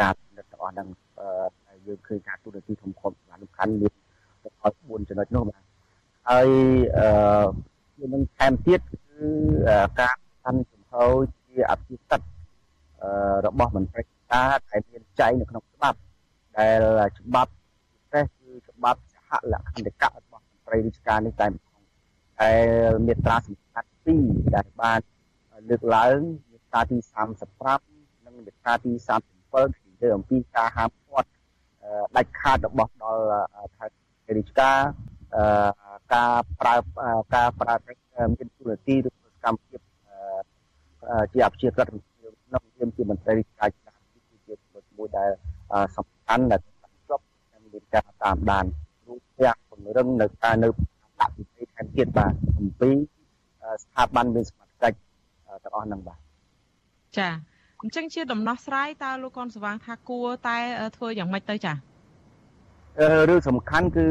[0.00, 0.88] ការពិនិត្យទាំងអស់ហ្នឹង
[1.86, 3.92] យើងឃើញថាទូនាទីធំៗសំខាន់មាន
[4.44, 5.62] ដល់4ចំណុចនោះបាទ
[6.28, 6.48] ហើយ
[6.96, 8.80] អឺនឹងថែមទៀត
[9.24, 9.32] គឺ
[10.00, 10.92] ការកាន់ចំហ
[11.46, 12.26] ជាអភិសិទ្ធ
[13.46, 14.02] របស់មន្ត្រី
[14.32, 15.98] ការដែលមានចែងនៅក្នុងច្បាប់
[16.58, 16.84] ដែល
[17.18, 17.52] ច្បាប់
[17.92, 21.46] ពិសេសគឺច្បាប់សហលក្ខន្តិកៈរបស់មន្ត្រីរាជការនេះតែ
[22.42, 23.88] ដែលមាត្រាសំខាន់
[24.22, 25.00] 2ដែលបាន
[25.68, 26.18] លើកឡើង
[26.50, 26.98] មាត្រាទី
[27.60, 28.92] 35និងមាត្រាទី
[29.38, 31.30] 37និយាយអំពីការហាមឃាត់
[32.16, 33.22] ដាច់ខាតរបស់ដល់
[33.76, 33.86] ថៅ
[34.36, 34.78] រាជការ
[36.14, 36.74] ការប្រើ
[37.34, 39.80] ការប្រើប្រាស់ មានទូនាទីឬសកម្មភាព
[41.32, 43.78] ជាអភិជាក្រិតក្នុងនាមជាមន្ត្រីរាជការគឺ
[44.46, 45.30] ជាមួយដែល
[45.96, 46.60] សំខាន់ដែល
[47.08, 48.64] ជាប់និងមានការតាមដាន
[49.06, 50.68] រួមទាំងពង្រឹងនៅការនៅ
[51.20, 52.90] ដាក់ពិធីថែមទៀតបាទអំពី
[53.82, 54.96] ស្ថាប័នមានសមត្ថកិច្ច
[55.64, 56.18] ទាំងអស់ហ្នឹងបាទ
[57.18, 57.28] ចា
[57.82, 60.56] អញ្ចឹងជាដំណោះស្រាយតើលោកកនសវាងថាគួរតែ
[60.96, 61.74] ធ្វើយ៉ាងម៉េចទៅចា
[63.28, 64.06] រឿងសំខាន់គឺ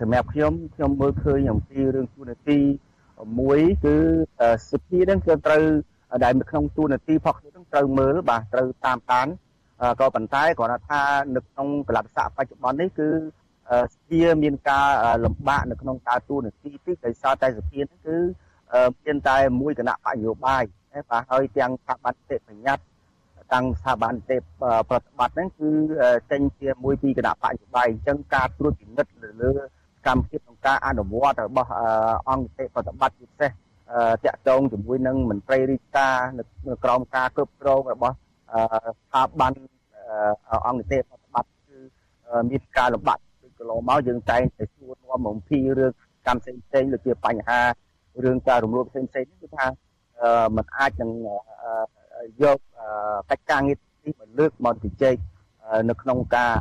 [0.00, 2.58] សម្រាប់ខ្ញុំខ្ញុំមើលឃើញអំពីរឿងទូនាទី
[3.40, 3.96] មួយគឺ
[4.68, 5.62] សិទ្ធិហ្នឹងគឺត្រូវ
[6.24, 9.26] ដែលនៅក្នុងទូនាទីផងខ្ញុំត្រូវមើលបាទត្រូវតាមដាន
[10.00, 11.02] ក៏ប៉ុន្តែគ្រាន់តែថា
[11.36, 13.08] នៅក្នុងកលបស័កបច្ចុប្បន្ននេះគឺ
[13.92, 14.88] សភាមានការ
[15.24, 18.16] លំបាកនៅក្នុងការទូនាទីទីដោយសារតែសភាហ្នឹងគឺ
[19.04, 20.62] មានតែមួយគណៈបញ្ញោបាយ
[21.10, 22.84] បាទហើយទាំងស្ថាប័នទេបញ្ញត្តិ
[23.52, 24.36] តាំងស្ថាប័នទេ
[24.90, 25.70] ប្រតិបត្តិហ្នឹងគឺ
[26.30, 29.50] ចេញជាមួយពីគណៈបច្ចុប្បន្នអញ្ចឹងការត្រួតពិនិត្យលើលើ
[30.06, 31.70] កម្មភាពក្នុងការអនុវត្តរបស់
[32.28, 33.50] អង្គទេប្រតិបត្តិពិសេស
[34.24, 36.16] តាក់ទងជាមួយនឹងមន្ត្រីរាជការ
[36.68, 38.14] នៅក្រោមការគ្រប់គ្រងរបស់
[39.00, 39.52] ស្ថាប័ន
[40.66, 41.76] អង្គទេប្រតិបត្តិគឺ
[42.50, 45.92] មានការលំបាកពីកន្លងមកយើងតែងតែសួរនាំអំពីរឿង
[46.26, 47.60] កម្មផ្សេងផ្សេងដូចជាបញ្ហា
[48.24, 49.66] រឿងការរំលោភផ្សេងផ្សេងនេះគឺថា
[50.56, 51.10] มันអាចនឹង
[52.42, 52.58] យក
[53.30, 55.16] កិច្ចការងារនេះមកលើកមកជជែក
[55.88, 56.52] នៅក្នុងការ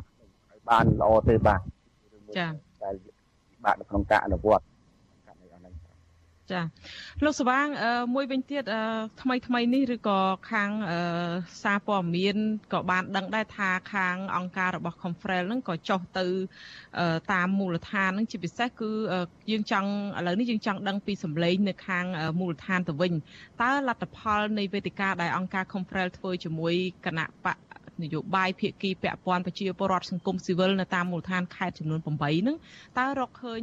[0.52, 1.62] ឲ្យបានល្អទេបាទ
[2.38, 2.73] ចា៎ដែលពិ
[3.66, 4.64] បាកនៅក្នុងការអនុវត្ត
[6.52, 6.62] ចា
[7.24, 7.68] លោកសវាង
[8.16, 8.64] មួយវិញទៀត
[9.22, 10.20] ថ្មីថ្មីនេះឬក៏
[10.52, 10.72] ខាង
[11.64, 12.38] សារព័ត៌មាន
[12.74, 16.26] ក៏បានដឹងដែរថាខាងអង្គការរបស់ Confrel ហ្នឹងក៏ចុះទៅ
[17.34, 18.92] តាមមូលដ្ឋានហ្នឹងជាពិសេសគឺ
[19.52, 22.06] យើងចង់ឥឡូវនេះយើងចង់ដឹងពីសម្លេងនៅខាង
[22.40, 23.14] មូលដ្ឋានទៅវិញ
[23.62, 26.74] តើលទ្ធផលនៃវេទិកាដែលអង្គការ Confrel ធ្វើជាមួយ
[27.06, 27.58] គណៈបក
[28.02, 32.58] នយោបាយភាគីពាក់ព័ន្ធប្រជាពលរដ្ឋសង្គមស៊ីវិលនៅតាមមូលដ្ឋានខេត្តចំនួន8ហ្នឹង
[33.00, 33.62] តើរកឃើញ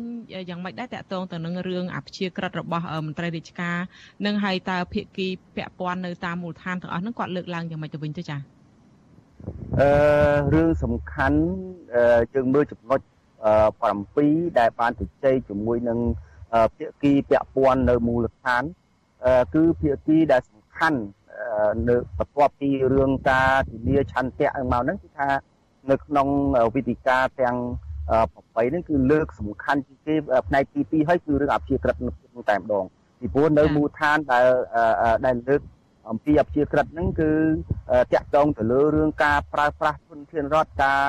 [0.48, 3.78] យ៉ាងម៉េចដែរតកតងទៅនឹងរឿងអភិជាក្រិតរបស់មន្ត្រីរាជការ
[4.26, 8.40] និងហើយតើភាគីពាក់ព័ន្ធនៅតាមមូលដ្ឋានទាំងអស់ហ្នឹងគាត់លើកឡើងយ៉ាងម៉េចទៅវិញទៅចា៎
[9.80, 9.90] អឺ
[10.54, 11.38] រឿងសំខាន់
[12.34, 13.00] យើងមើលចំណុច
[13.80, 15.98] 7ដែលបានជជែកជាមួយនឹង
[16.76, 18.62] ភាគីពាក់ព័ន្ធនៅមូលដ្ឋាន
[19.54, 20.98] គឺភាគីដែលសំខាន់
[21.88, 25.29] នៅបន្ទាប់ពីរឿងការធានាឆន្ទៈមកហ្នឹងគឺថា
[25.90, 26.29] នៅក្នុង
[26.74, 27.57] វិធីការទាំង
[28.18, 30.14] 8ហ្នឹងគឺលើកសំខាន់ជាងគេ
[30.48, 32.85] ផ្នែកទី2ហើយគឺរឿងអព្យាក្រឹតនៅតែម្ដង
[33.20, 34.46] ពីព្រោះនៅមូលដ្ឋានដែល
[35.26, 35.62] ដែលលើក
[36.11, 37.31] អំពីអព្យាក្រឹតហ្នឹងគឺ
[38.12, 41.00] តាក់ទងទៅលើរឿងការប្រើប្រាស់ធនធានរដ្ឋការ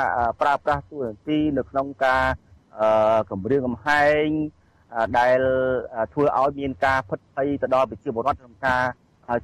[0.42, 2.24] ប្រើប្រាស់ទូរនទីនៅក្នុងការ
[3.32, 4.28] គម្រាមកំហែង
[5.20, 5.40] ដែល
[6.14, 8.84] ធ្វើឲ្យមានការផិតភ័យទៅដល់ប្រជាពលរដ្ឋក្នុងការ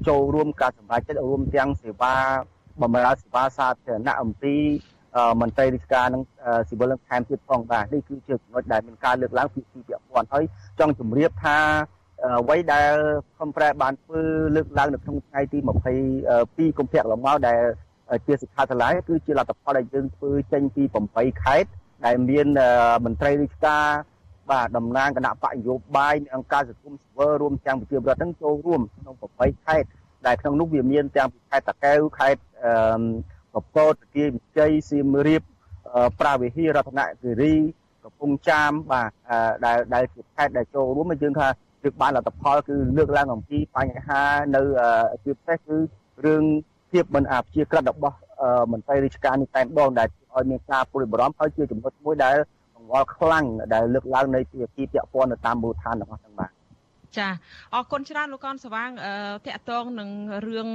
[0.07, 2.15] ចូលរួមការសម្រេចចិត្តរួមទាំងសេវា
[2.81, 4.55] បម្រើសេវាសាធារណៈអំពី
[5.41, 6.23] មន្ត្រីរាជការនិង
[6.67, 10.43] ស៊ីវិលនឹងថែមទៀតផងបាទនេះគឺជាចំណុចដែលមានការលើកឡើងពីពីពាក់ព័ន្ធហើយ
[10.79, 11.57] ចង់ជម្រាបថា
[12.39, 12.93] អ្វីដែល
[13.39, 14.21] ខំប្រែបានធ្វើ
[14.55, 15.57] លើកឡើងនៅក្នុងថ្ងៃទី
[16.13, 17.61] 22កុម្ភៈកន្លងមកដែល
[18.25, 21.69] ជាសិក្ខាសាលាគឺជាលទ្ធផលដែលយើងធ្វើចេញពី8ខេត្ត
[22.05, 22.47] ដែលមាន
[23.05, 23.85] មន្ត្រីរាជការ
[24.51, 29.89] បាទតំណាងគណៈបកនយោបាយនិងអង្គការសង្គមស៊ីវិលរួមទាំងប្រជាពលរដ្ឋនឹងចូលរួមក្នុង8ខេត្ត
[30.25, 32.41] ដែលក្នុងនោះវាមានទាំងខេត្តតាកែវខេត្ត
[33.53, 35.41] កពតទាវិជ័យសៀមរាប
[36.19, 37.55] ប្រាវិហាររតនគិរី
[38.03, 39.11] កំពង់ចាមបាទ
[39.65, 41.47] ដែលដែលជាខេត្តដែលចូលរួមយើងថា
[41.83, 44.23] គឺបានលទ្ធផលគឺលើកឡើងអំពីបញ្ហា
[44.55, 44.61] នៅ
[45.23, 45.77] ជាពិសេសគឺ
[46.25, 46.43] រឿង
[46.91, 48.17] ភាពមិនអាព្យាក្រឹតរបស់
[48.71, 56.51] មន្ត្រីរាជការនេះតែម្ដងដែលឲ្យមានការព្រួយបារម្ភហើយជាចំណុចមួយដែលអង្វល់ខ្លាំងដែលលើកឡើងនៃពីទីពាក់ព័ន្ធនៅតាមមូលដ្ឋានរបស់ទាំងបាទ
[57.17, 57.27] ចា
[57.73, 58.89] អរគុណច្រើនលោកកនសវាង
[59.47, 60.09] តកតងនឹង
[60.47, 60.69] រឿង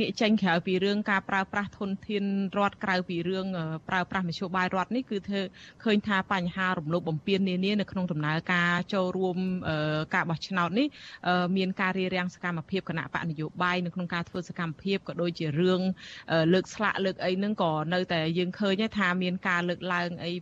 [0.00, 2.24] ងាកចេញក្រៅពីរឿងការប្រើប្រាស់ធនធាន
[2.58, 3.46] រដ្ឋក្រៅពីរឿង
[3.88, 5.40] ប្រើប្រាស់មធ្យោបាយរដ្ឋនេះគឺធ្វើ
[5.84, 9.38] ឃើញថាបញ្ហារំលោភបំពាននានានៅក្នុងដំណើរការចូលរួម
[10.14, 10.86] ការបោះឆ្នោតនេះ
[11.56, 15.80] មានការរារាំងសកម្មភាពគណៈបកនយោបាយនៅក្នុងការធ្វើសកម្មភាពក៏ដូចជារឿង
[16.52, 20.32] លើកស្លាកលើកអីហ្នឹងក៏នៅតែយើងឃើញថាមានការលើកឡើងអី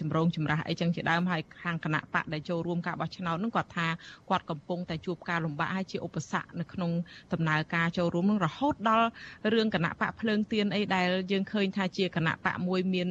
[0.00, 3.86] ចម្រងចម្រាស់អីចឹងជាដើមហើយខាងគណៈបកដែលចូលរួមការបោះឆ្នោតហ្នឹងគាត់ថា
[4.30, 6.90] គាត់កំពុងតែជួបការលំបាកហើយជាឧបសគ្គនៅក្នុង
[7.32, 9.08] ដំណើរការចូលរួមនឹងរហូតដល់
[9.52, 13.08] រឿងគណៈបកភ្លើងទៀនអីដែលយើងឃើញថាជាគណៈបកមួយមាន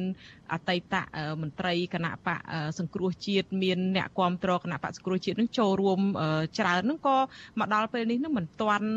[0.52, 0.94] អតីត
[1.42, 2.40] មន្ត្រីគណៈបក
[2.78, 6.00] សង្គ្រោះជាតិមានអ្នកគ្រប់គ្រងគណៈបកសង្គ្រោះជាតិនឹងចូលរួម
[6.58, 7.16] ច្រើននឹងក៏
[7.58, 8.88] មកដល់ពេលនេះនឹងមិនទាន់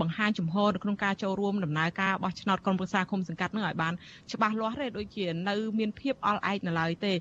[0.00, 3.94] បង្ហាញចំហនៅក្នុងការចូលរួមដំណើរការបោះឆ្នោតក្រុមប្រឹក្សាគុំសង្កាត់នឹងឲ្យបាន
[4.32, 7.12] ច្បាស់លាស់ទេដូចជានៅមានភាពអល់ឯកនៅឡើយទេ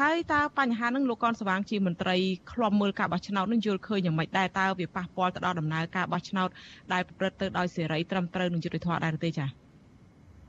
[0.00, 2.16] ហើយតើបញ្ហានឹងលោកកនស្វាងជាមន្ត្រី
[2.52, 6.48] ឃ្លាំមើលការបោះឆ្នោតនឹងយល់ឃើញយ៉ាងម៉េចដែរតើវាប៉ះពាល់ទៅដល់ដំណើរការបោះឆ្នោត
[6.92, 9.65] ដែលប្រព្រឹត្តទៅដោយសេរីត្រឹមត្រូវនឹងយុត្តិធម៌ដែរទេចា៎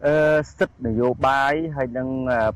[0.06, 0.16] អឺ
[0.58, 2.08] សិទ្ធិនយោបាយហើយនិង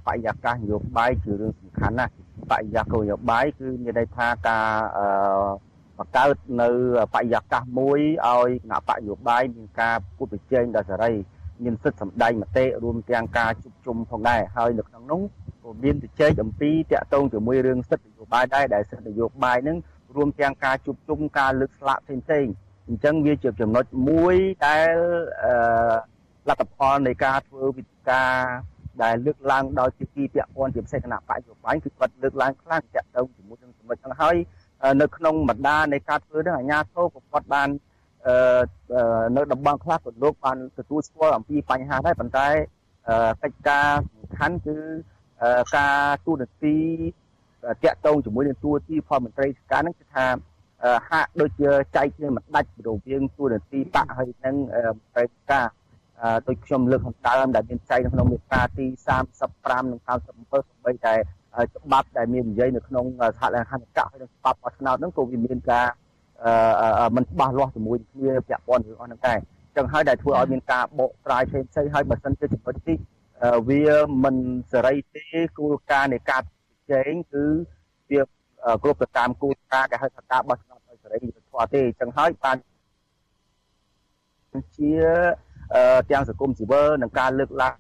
[0.05, 2.13] បរិយាកាសនយោបាយជារឿងសំខាន់ណាស់
[2.51, 5.05] បរិយាកាសនយោបាយគឺមានន័យថាការអឺ
[5.97, 6.69] បង្កើតនៅ
[7.13, 11.11] បរិយាកាសមួយឲ្យគណៈបកនយោបាយមានការពុតប្រជែងដល់សេរី
[11.63, 15.21] មានសិទ្ធិសម្ដែងមតិរួមទាំងការជួបជុំផងដែរហើយនៅក្នុងនោះ
[15.63, 19.77] ក៏មានជជែកអំពីតាក់ទងជាមួយរឿងសិទ្ធិនយោបាយដែរដែលសិទ្ធិនយោបាយនឹង
[20.15, 22.53] រួមទាំងការជួបជុំការលើកស្លាកផ្សេងៗ
[22.87, 24.35] អញ្ចឹងវាជាចំណុចមួយ
[24.67, 24.95] ដែល
[25.43, 25.53] អឺ
[26.47, 28.33] លទ្ធផលនៃការធ្វើវិធីការ
[29.03, 34.35] ដែលលើកឡើងដោយជាគីពាក់ព័ន្ធជាពិសេសគណៈបច្ចុប្បន្នគឺគាត់លើកឡើងខ្លាំងចាក់ទៅជាមួយនឹងចំណុចហ្នឹងហើយ
[35.01, 37.69] នៅក្នុងបណ្ដានៃការធ្វើនឹងអាជ្ញាធរក៏គាត់បាន
[38.27, 42.47] អឺនៅតំបន់ខ្លះក៏លោកបានទទួលស្គាល់អំពីបញ្ហាដែរប៉ុន្តែ
[43.43, 44.77] កិច្ចការសំខាន់គឺ
[45.77, 46.77] ការទូនាទី
[47.83, 50.25] តាក់ទងជាមួយនឹងទួទីផលមន្ត្រីការហ្នឹងគឺថា
[51.09, 54.55] ហាក់ដូចជាចែកគ្នាមិនដាច់រវាងទួនាទីបកហើយនិង
[54.97, 55.67] មន្ត្រីការ
[56.47, 58.85] ដូចខ្ញុំលើកខាងដើមដែលមានចែកនៅក្នុងមាត្រាទី
[59.37, 60.29] 35និង37
[60.69, 61.13] សម្បីតែ
[61.75, 63.05] ច្បាប់ដែលមាននិយាយនៅក្នុង
[63.37, 65.87] សហលខណ្ឌកៈហើយនិងច្បាប់បោះឆ្នោតហ្នឹងក៏វាមានការ
[67.15, 69.39] មិនច្បាស់លាស់ជាមួយគ្នាពាក់ព័ន្ធរឿងអស់ហ្នឹងដែរ
[69.77, 72.97] ចឹងហើយដែលធ្វើឲ្យមានការបកស្រាយផ្សេងផ្សេងហើយបើសិនជាចំណុចនេះ
[73.69, 73.83] វា
[74.23, 74.35] មិន
[74.71, 75.25] សេរីទេ
[75.59, 76.41] គោលការណ៍នៃការ
[76.91, 77.45] ចែងគឺ
[78.11, 78.21] វា
[78.83, 82.57] គ្រប់ទៅតាមគោលការណ៍គេហៅថាការបោះឆ្នោតដោយសេរីយុត្តិធម៌ទេអញ្ចឹងហើយបាន
[84.77, 84.91] ជា
[86.11, 87.75] ទាំងសង្គមស៊ីវិលនិងការលើកឡើង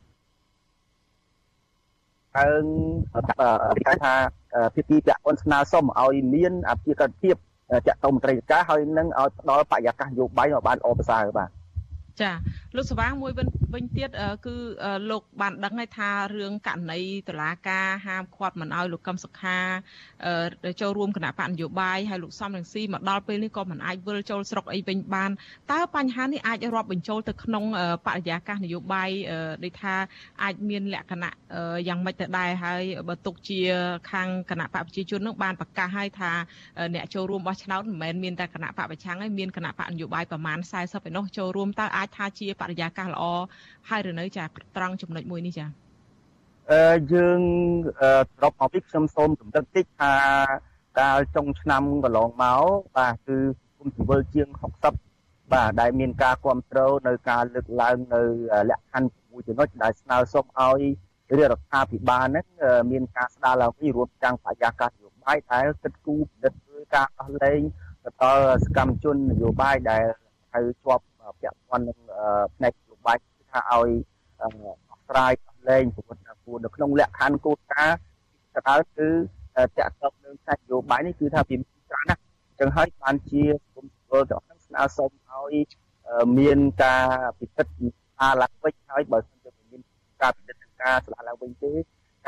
[2.35, 4.13] ហើយគេថា
[4.75, 7.35] ភាគីពាក់ព័ន្ធស្នើសុំឲ្យមានអភិក្រិតភាព
[7.87, 11.49] ចាក់តមន្ត្រីការហើយនឹងឲ្យផ្ដល់បរិយាកាសនយោបាយឲ្យបានល្អប្រសើរបាទ
[12.21, 12.31] ចា
[12.75, 13.31] លោកសវាងមួយ
[13.73, 14.09] វិញទៀត
[14.45, 14.55] គឺ
[15.09, 19.59] លោកបានដឹងហើយថារឿងករណីតឡាការហាមឃាត់មិនឲ្យលោកកឹមសុខា
[20.81, 25.31] ចូលរួមគណៈបកនយោបាយហើយលោកសំរងស៊ីមកដល់ពេលនេះក៏មិនអាចវិលចូលស្រុកអីវិញបាន
[25.71, 27.63] តើបញ្ហានេះអាចរាប់បញ្ចូលទៅក្នុង
[28.05, 29.09] បរិយាកាសនយោបាយ
[29.63, 29.93] ដូចថា
[30.43, 31.31] អាចមានលក្ខណៈ
[31.87, 33.59] យ៉ាងម៉េចទៅដែរហើយបើទុកជា
[34.11, 36.31] ខាងគណៈបកប្រជាជននឹងបានប្រកាសហើយថា
[36.95, 43.23] អ្នកចូលរួមបោះឆ្នោតមិនមែនមានតែគណៈបកប្រឆាំងហើយមានគណៈបកនយោបាយប្រមាណ40ឯនោះចូលរួមតើអាចថាជាបរិយាកាសល្អ
[43.89, 44.43] ហើយឬនៅចា
[44.75, 45.65] ត្រង់ចំណុចមួយនេះចា
[46.71, 47.39] អឺយើង
[48.37, 50.13] ត្រប់មកពីខ្ញុំសូមកំណត់តិចថា
[50.99, 52.63] កាលចុងឆ្នាំកន្លងមក
[52.97, 53.37] បាទគឺ
[53.77, 54.47] គុំជីវិលជាង
[55.01, 58.21] 60បាទដែលមានការគ្រប់គ្រងនៅការលើកឡើងនៅ
[58.69, 60.81] លក្ខខណ្ឌមួយចំណុចដែលស្នើសុំឲ្យ
[61.37, 62.45] រាជរដ្ឋាភិបាលហ្នឹង
[62.91, 67.61] មានការស្ដារឡើងវិញរួមទាំងបរិយាកាសនយោបាយដែលគិតគូរពិនិត្យធ្វើការដោះលែង
[68.03, 70.03] ទៅដល់សកម្មជននយោបាយដែល
[70.51, 71.03] ត្រូវជាប់
[71.40, 71.98] ពាក់ព័ន្ធនឹង
[72.56, 73.88] ផ្នែកនយោបាយគឺថាឲ្យ
[74.40, 77.98] ដោះស្រាយដោះលែងប្រវត្តិគួរនៅក្នុងលក្ខខណ្ឌគោលការណ៍
[78.54, 79.08] ទៅដល់គឺ
[79.78, 83.42] តាក់ទងនឹងផ្នែកនយោបាយនេះគឺថាវាច្រើនណាស់អញ្ចឹងហើយបានជា
[83.74, 85.54] គុំពលទាំងអស់ស្នើសុំឲ្យ
[86.38, 87.06] មានការ
[87.38, 87.72] ពិពិត្យ
[88.20, 89.80] ការឡើងវិញហើយបើសិនជាមាន
[90.22, 91.72] ការពិនិត្យការស្លាស់ឡើងវិញទេ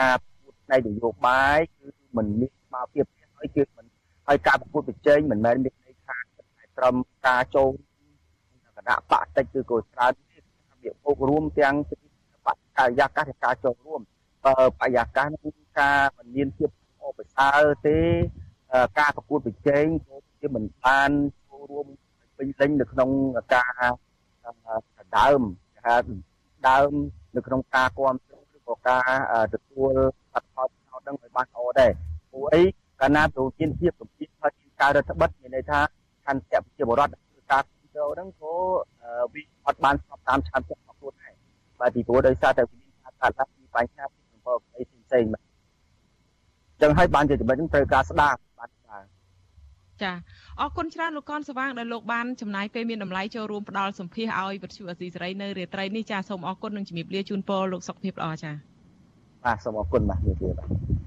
[0.01, 3.01] ការពួតផ្នែកនយោបាយគឺมันមានស្មារតី
[3.37, 3.87] ហើយគឺมัน
[4.29, 6.17] ហើយការប្រកួតប្រជែងមិនមែនមានន័យថា
[6.79, 6.95] ត្រឹម
[7.27, 7.92] ការចូលគ
[8.88, 10.38] ណៈបកតិចគឺក៏ច្រើនទេ
[10.84, 11.76] វាបូករួមទាំង
[12.46, 14.02] បកកាយាកាសការចូលរួម
[14.46, 16.70] បើបរិយាកាសនឹងការមិនមានភាព
[17.02, 18.00] អបអរទេ
[19.00, 19.86] ការប្រកួតប្រជែង
[20.42, 21.12] គឺមិនបាន
[21.50, 21.86] ចូលរួម
[22.38, 23.10] ពេញលេញនៅក្នុង
[23.54, 23.72] ការ
[25.18, 25.42] ដើម
[25.86, 25.96] ហៅ
[26.70, 26.92] ដើម
[27.36, 29.04] នៅក្នុងការគ្រប់គ្រងឬក៏ការ
[29.54, 29.92] ទទួល
[30.34, 31.92] អត្ថប្រយោជន៍នឹងឲ្យបានល្អដែរ
[32.32, 32.64] ព្រោះអី
[33.00, 35.80] កាលណាប្រជាភាពកម្ពុជាផ្លាច់ការរដ្ឋបិទមានន័យថា
[36.26, 37.14] ខន្តិប្រជាពលរដ្ឋ
[37.96, 38.54] ការគ្រប់គ្រងហ្នឹងក៏
[39.34, 41.34] វាអត់បានស្បតាមឆន្ទៈរបស់ខ្លួនដែរ
[41.80, 48.70] បាទពីព្រោះដោយសារតែមានការកាត់ឡើងពីបញ្ហាពីអំពើផ្សេងផ្សេងបាទអញ្ចឹងហើយបានជាចំណុចហ្នឹងត្រូវការស្ដារបាទ
[50.04, 50.14] ចា
[50.60, 58.52] អរគុណច្រើនលោកកនសវាងដែលលោកបានចំណាយពេលមានតម្លៃចូលរួមផ្ដល់សម្ភារឲ្យវិទ្យុអសីសេរីនៅរាត្រីនេះចាសូមអរគុណនិងជំរាបលាជូនពរលោកសុខភាពល្អចា
[59.46, 61.03] បាទសូមអរគុណបាទជំរាបលាបាទ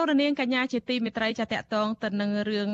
[0.00, 2.70] លោករនាងកញ្ញាជាទីមេត្រីចាតកតងទៅនឹងរឿង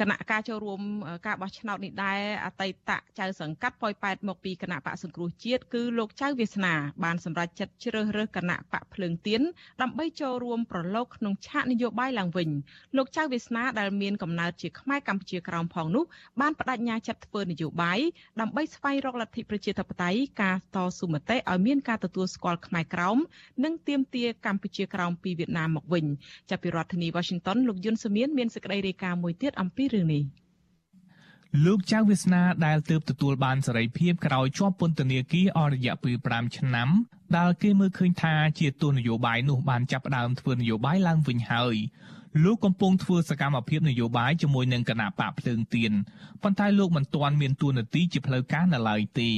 [0.00, 0.80] គណៈការចូលរួម
[1.26, 9.42] ការបោះឆ្នោតនេះដែរអតីតចៅសង្កាត់ប៉ោយប៉ែតមកពីគណៈបកសង្គ្រោះជាតិគឺលោកចៅវាសនាបានសម្រេចចិត្តជ្រើសរើសគណៈបកភ្លើងទៀន
[9.82, 12.48] ដើម្បីចូលរួមប្រឡូកក្នុងឆាកនយោបាយឡើងវិញ
[12.96, 16.04] លោកចៅវាសនាដែលមានកំណើតជាខ្មែរកម្ពុជាក្រោមផងនោះ
[16.40, 17.98] បានបដិញ្ញាចិត្តធ្វើនយោបាយ
[18.40, 23.18] ដើម្បីស្វែងរកលទ្ធិប្រជាធិបតេយ្យការតស៊ូមតិឲ្យមានការទទួលស្គាល់ខ្មែរក្រោម
[23.64, 26.06] និងទាមទារកម្ពុជាក្រោមពីវៀតណាមមកវិញ
[26.50, 30.24] ចាប់ពីរដ្ឋធានី Washington លោកយុនសមៀនមានសេចក្តីរាយការណ៍មួយទៀតអំពីរឿងនេះ
[31.64, 36.88] លោកចៅវាសនាដែលទើបទទួលបានសេរីភាពក្រោយជាប់ពន្ធនាគារអស់រយៈពេល5ឆ្នាំ
[37.36, 41.76] ដែលគេមើលឃើញថាជាទស្សនយោបាយនោះបានចាប់ផ្ដើមធ្វើនយោបាយឡើងវិញហើយ
[42.44, 45.92] លោកកំពុងធ្វើសកម្មភាពនយោបាយជាមួយនឹងគណៈបកភ្លើងទៀន
[46.42, 49.30] ប៉ុន្តែលោកមិនទាន់មានទួនាទីជាផ្លូវការនៅឡើយទេ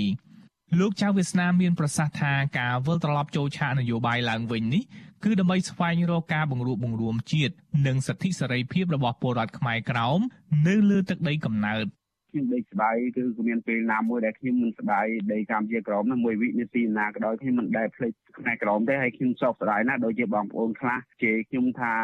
[0.78, 4.82] លោកចៅវាសនាមានប្រសាសន៍ថាការវិលត្រឡប់ចូលឆាកនយោបាយឡើងវិញនេះ
[5.24, 7.54] គឺដើម្បីស្វែងរកការបង្រួបបង្រួមជាតិ
[7.86, 10.20] និងសិទ្ធិសេរីភាពរបស់ពលរដ្ឋខ្មែរក្រោម
[10.68, 11.86] នៅលើទឹកដីកំណើត
[12.32, 21.94] ខ្ញុំដេកស្ដាយគឺក៏មានពេលណាមួយដែលខ្ញុំមិនស្ដាយដីកម្ពុជាក្រមណាមួយវិនាទីណាក៏ដោយខ្ញុំមិនដែលភ្លេចខ្មែរក្រមទេហើយខ្ញុំសោកស្ដាយណាស់ដូចជាបងប្អូនខ្លះជេរខ្ញុំថា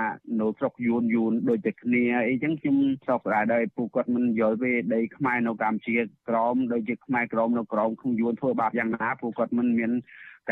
[0.41, 2.77] នៅស្រុកយួនយួនដូចតែគ្នាអីចឹងខ្ញុំ
[3.09, 5.97] សោកស្ដាយដែរពួកគាត់មិនយល់ទេដីខ្មែរនៅកម្ពុជា
[6.29, 9.93] ក្រមដូចជាខ្មែរក្រមនៅក្រមក្នុងយួនធ្វើបាបយ៉ាងណាពួកគាត់មិនមាន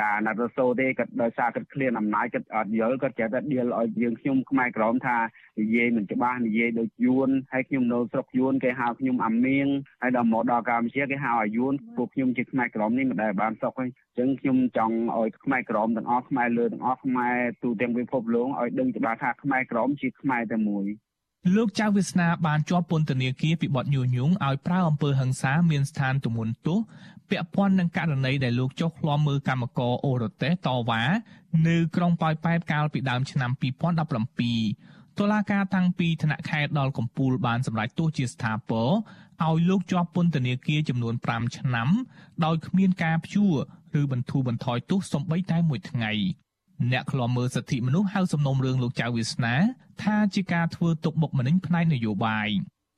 [0.00, 5.16] ការណាត់រសូទេគាត់ដោយសារគាត់ឃ្លានអំណាចគាត់អត់យល់គាត់ចេះតែដៀលឲ្យយើងខ្ញុំខ្មែរក្រមថា
[5.60, 9.66] និយាយមិនច្បាស់និយាយដូចយួនហើយខ្ញុំនៅស្រុកយួនគេហៅខ្ញុំអាមៀង
[10.02, 20.86] ហើយដល់មកដល់កម្ពុជាគេហៅអាយួនពួកខ្ញុំជាខ្មែរក្រមនេះមិនដែលបានសុខទេអញ្ចឹងខ្ញុំចង់ឲ្យខ្មែរក្រមទាំងអស់ខ្មែរលើទាំងអស់ខ្មែរទូទាំងពិភពលោកឲ្យដឹងច្បាស់ថាខ្មែរក្រមជាខ្មែរតែមួយ
[21.56, 26.78] លោកចៅវាសនាបានជាប់ពន្ធនាគារពីបទញុះញង់ឲ្យប្រើអំពើហិង្សាមានស្ថានទម្ងន់ទោស
[27.30, 31.02] ពាក់ព័ន្ធនឹងករណីដែលលោកចុះឃ្លាំមើលកម្មករអូរ៉ូតេសតវ៉ា
[31.68, 33.50] នៅក្រុងប៉ោយប៉ែតកាលពីដើមឆ្នាំ
[34.40, 38.88] 2017តុលាការតាំងពីថ្នាក់ខេត្តដល់កំពូលបានសម្រេចទោសជាស្ថាពរ
[39.44, 41.88] ឲ្យលោកជាប់ពន្ធនាគារចំនួន5ឆ្នាំ
[42.44, 43.54] ដោយគ្មានការព្យួរ
[44.00, 46.12] ឬបន្ធូរបន្ថយទោសសំបីតែមួយថ្ងៃ
[46.90, 49.54] អ្នកខ្លាំមើលសិទ្ធិមនុស្សហៅសំណុំរឿងលោកចៅវាសនា
[50.02, 52.48] ថាជាការធ្វើទុកបុកម្នេញផ្នែកនយោបាយ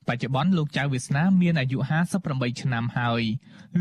[0.07, 1.77] បច្ចុប្បន្នលោកចៅវាសនាមានអាយុ
[2.19, 3.23] 58ឆ្នាំហើយ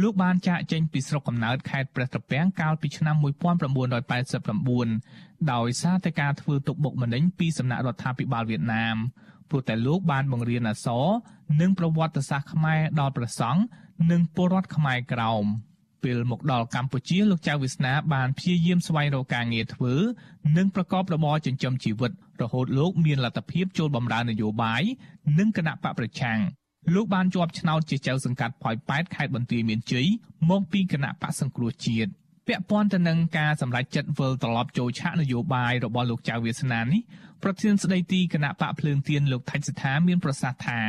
[0.03, 8.97] លោកបានចាកចេញពីស្រុកកំណើតខេត្តព្រះត្រពាំងកាលពីឆ្នាំ1989ដោយសារតែការធ្វើទុកបុកម្នេញពីសំណាក់រដ្ឋាភិបាលវៀតណាម
[9.51, 11.07] ព្រោះតែលោកបានបង្រៀនអក្សរ
[11.61, 13.63] និងប្រវត្តិសាស្ត្រខ្មែរដល់ព្រះសង្ឃ
[14.11, 15.45] និងពលរដ្ឋខ្មែរក្រោម
[16.05, 19.95] ពេលមកដល់កម្ពុជាលោកចៅវាសនាបានព្យាយាមស្វែងរកការងារធ្វើ
[20.57, 22.13] និងប្រកបរបរចិញ្ចឹមជីវិត
[22.43, 24.83] រហូតលោកមានលទ្ធភាពចូលបម្រើនយោបាយ
[25.39, 26.39] និងគណៈបកប្រឆាំង
[26.95, 30.07] លោកបានជាប់ឆ្នោតជាចៅសង្កាត់ផោយប៉ែតខេត្តបន្ទាយមានជ័យ
[30.51, 32.11] មកពីគណៈបកសង្គ្រោះជាតិ
[32.47, 37.03] ពាក់ព័ន្ធទៅនឹងការសម្រេចចិត្តវិលត្រឡប់ចូលឆាកនយោបាយរបស់លោកចៅវាសនានេះ
[37.43, 40.81] ប្រធានស្ដីទីគណៈបកភ្លើងទៀនលោកថៃសិដ្ឋាមានប្រសាសន៍ថា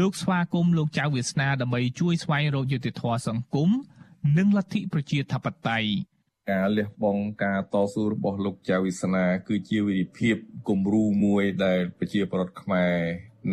[0.00, 3.70] លោកស្វាគមន៍លោកចៅវាសនាដើម្បីជួយស្វែងរកយុត្តិធម៌សង្គម
[4.36, 5.88] និងលទ្ធិប្រជាធិបតេយ្យ
[6.50, 10.36] ការលះបង់ការតស៊ូរបស់លោកចៅវិស្នាគឺជាវិរិភាព
[10.68, 12.96] គំរូមួយដែលប្រជាប្រដ្ឋខ្មែរ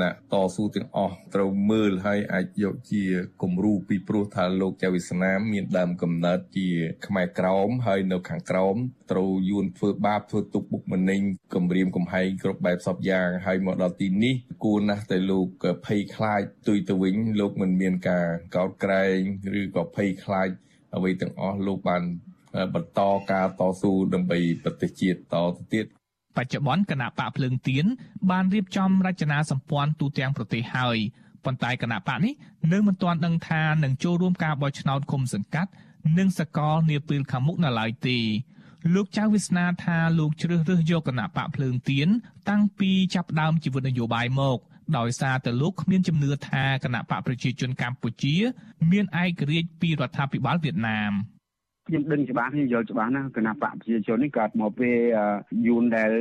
[0.02, 3.04] អ្នកតស៊ូទាំងអស់ត្រូវមើលហើយអាចយកជា
[3.42, 6.70] គំរូពីព្រោះថាលោកចៅវិស្នាមានដើមកំណើតជា
[7.06, 8.76] ខ្មែរក្រោមហើយនៅខាងក្រោម
[9.12, 11.22] ត្រូវយួនធ្វើបាបធ្វើទុកបុកម្នេញ
[11.56, 15.48] គំរាមកំហែងគ្រប់បែបសពយ៉ាងហើយមកដល់ទីនេះគួរណាស់តែលោក
[15.86, 19.20] ភ័យខ្លាចទុយទៅវិញលោកមិនមានការកោតក្រែង
[19.60, 20.50] ឬក៏ភ័យខ្លាច
[20.96, 22.04] អ្វីទាំងអស់លោកបាន
[22.76, 25.86] បន្តការតស៊ូដើម្បីប្រទេសជាតិតទៅទៀត
[26.38, 27.86] បច្ចុប្បន្នគណៈបកភ្លើងទៀន
[28.30, 30.98] បានរៀបចំរចនាសម្ព័ន្ធទូទាំងប្រទេសហើយ
[31.46, 32.34] ប៉ុន្តែគណៈបកនេះ
[32.72, 35.72] នៅមិនទាន់ដឹងថានឹងចូលរួមការបោះឆ្នោតឃុំសង្កាត់
[36.18, 38.20] និងសកលនាពេលខាងមុខនៅឡើយទេ
[38.94, 42.08] លោកចៅវាសនាថាលោកជ្រើសរើសយកគណៈបកភ្លើងទៀន
[42.50, 44.58] តាំងពីចាប់ផ្ដើមជីវិតនយោបាយមក
[44.98, 48.36] ដោយសារតែលោកគ្មានជំនឿថាគណៈបកប្រជាជនកម្ពុជា
[48.92, 51.14] មានឯករាជ្យពីរដ្ឋាភិបាលវៀតណាម។
[51.88, 54.98] ខ្ញុំដឹងច្បាស់ខ្ញុំយល់ច្បាស់ណាគណៈបកប្រជាជននេះកើតមកពេល
[55.68, 56.12] យួនដែល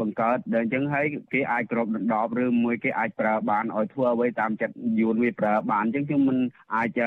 [0.00, 6.38] បង្កើតដែលអញ្ចឹងហើយគេអាចក្របដណ្ដប់ឬមួយគេអាចប្រើបានឲ្យធ្វើអ្វីតាមចិត្តយួនវាប្រើបានអញ្ចឹងខ្ញុំមិន
[6.76, 7.00] អាច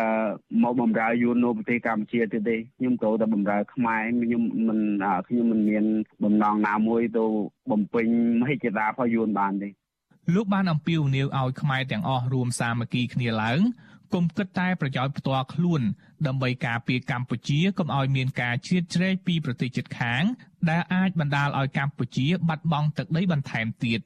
[0.64, 4.80] មកបំរើយួននៅប្រទេសកម្ពុជាទៀតទេខ្ញុំត្រូវតែបំរើខ្មែរខ្ញុំមិន
[5.28, 5.86] ខ្ញុំមិនមាន
[6.24, 7.26] បំណងណាមួយទៅ
[7.72, 8.08] បំពេញ
[8.42, 9.70] មហិច្ឆតារបស់យួនបានទេ
[10.36, 13.60] លោកបានអំពាវនាវឲ្យខ្មែរទាំងអស់រួមសាមគ្គីគ្នាឡើង
[14.14, 15.82] គុំគិតតែប្រយោជន៍ផ្ទាល់ខ្លួន
[16.28, 20.24] ដើម្បីការពារកម្ពុជាកុំឲ្យមានការជ្រៀតជ្រែកពីប្រទេសជិតខាង
[20.70, 24.00] ដែលអាចបណ្ដាលឲ្យកម្ពុជាបាត់បង់ទឹកដីបន្ថែមទៀត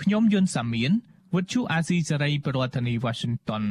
[0.00, 0.90] ខ្ញុំយុនសាមៀន
[1.34, 3.64] វិទ្យុអាស៊ីសេរីប្រធានាធិបតី Washington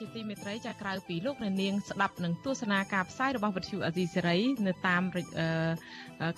[0.00, 5.02] ជាទីមេត្រីចាក្រៅពីលោកអ្នកនាងស្ដាប់នឹងទស្សនាការផ្សាយរបស់វិទ្យុអេស៊ីសេរីនៅតាម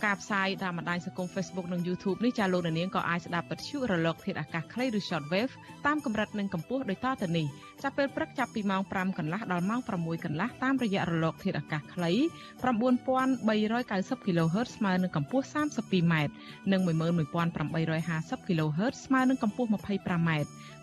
[0.04, 5.52] ការផ្សាយតាមបណ្ដាញសង្គម Facebook និង YouTube នេះចាលោកអ្នកនាងក៏អាចស្ដាប់វិទ្យុរលកធាតុអាកាសខ្លីឬ Shortwave
[5.86, 7.46] តាមកម្រិតនិងកម្ពស់ដូចតទៅនេះ
[7.82, 12.12] ចាប់ពេលព្រឹកចាប់ពីម៉ោង5កន្លះដល់ម៉ោង6កន្លះតាមរយៈរលកធាតុអាកាសខ្លី
[12.64, 16.14] 9390 kHz ស្មើនឹងកម្ពស់ 32m
[16.72, 20.30] និង11850 kHz ស្មើនឹងកម្ពស់ 25m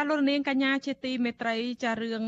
[0.00, 2.22] ចាលោកនាងកញ្ញាជាទីមេត្រីចារឿង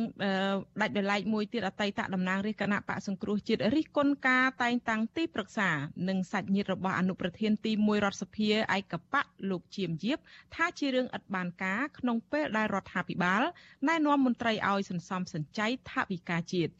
[0.80, 5.70] ដាច់ដោយឡែកមួយទៀតអតីតតំណាងរាជគណៈបកសង្គ្រោះជាតិរិះគន់ការតែងតាំងទីប្រឹក្សា
[6.08, 10.18] និងសាច់ញាតិរបស់អនុប្រធានទី1រដ្ឋសភាឯកបកលោកជាមយាប
[10.54, 13.42] ថាជារឿងឥតបានការក្នុងពេលដែលរដ្ឋាភិបាល
[13.88, 16.72] ណែនាំមន្ត្រីឲ្យសន្សំសំចៃថវិកាជាតិ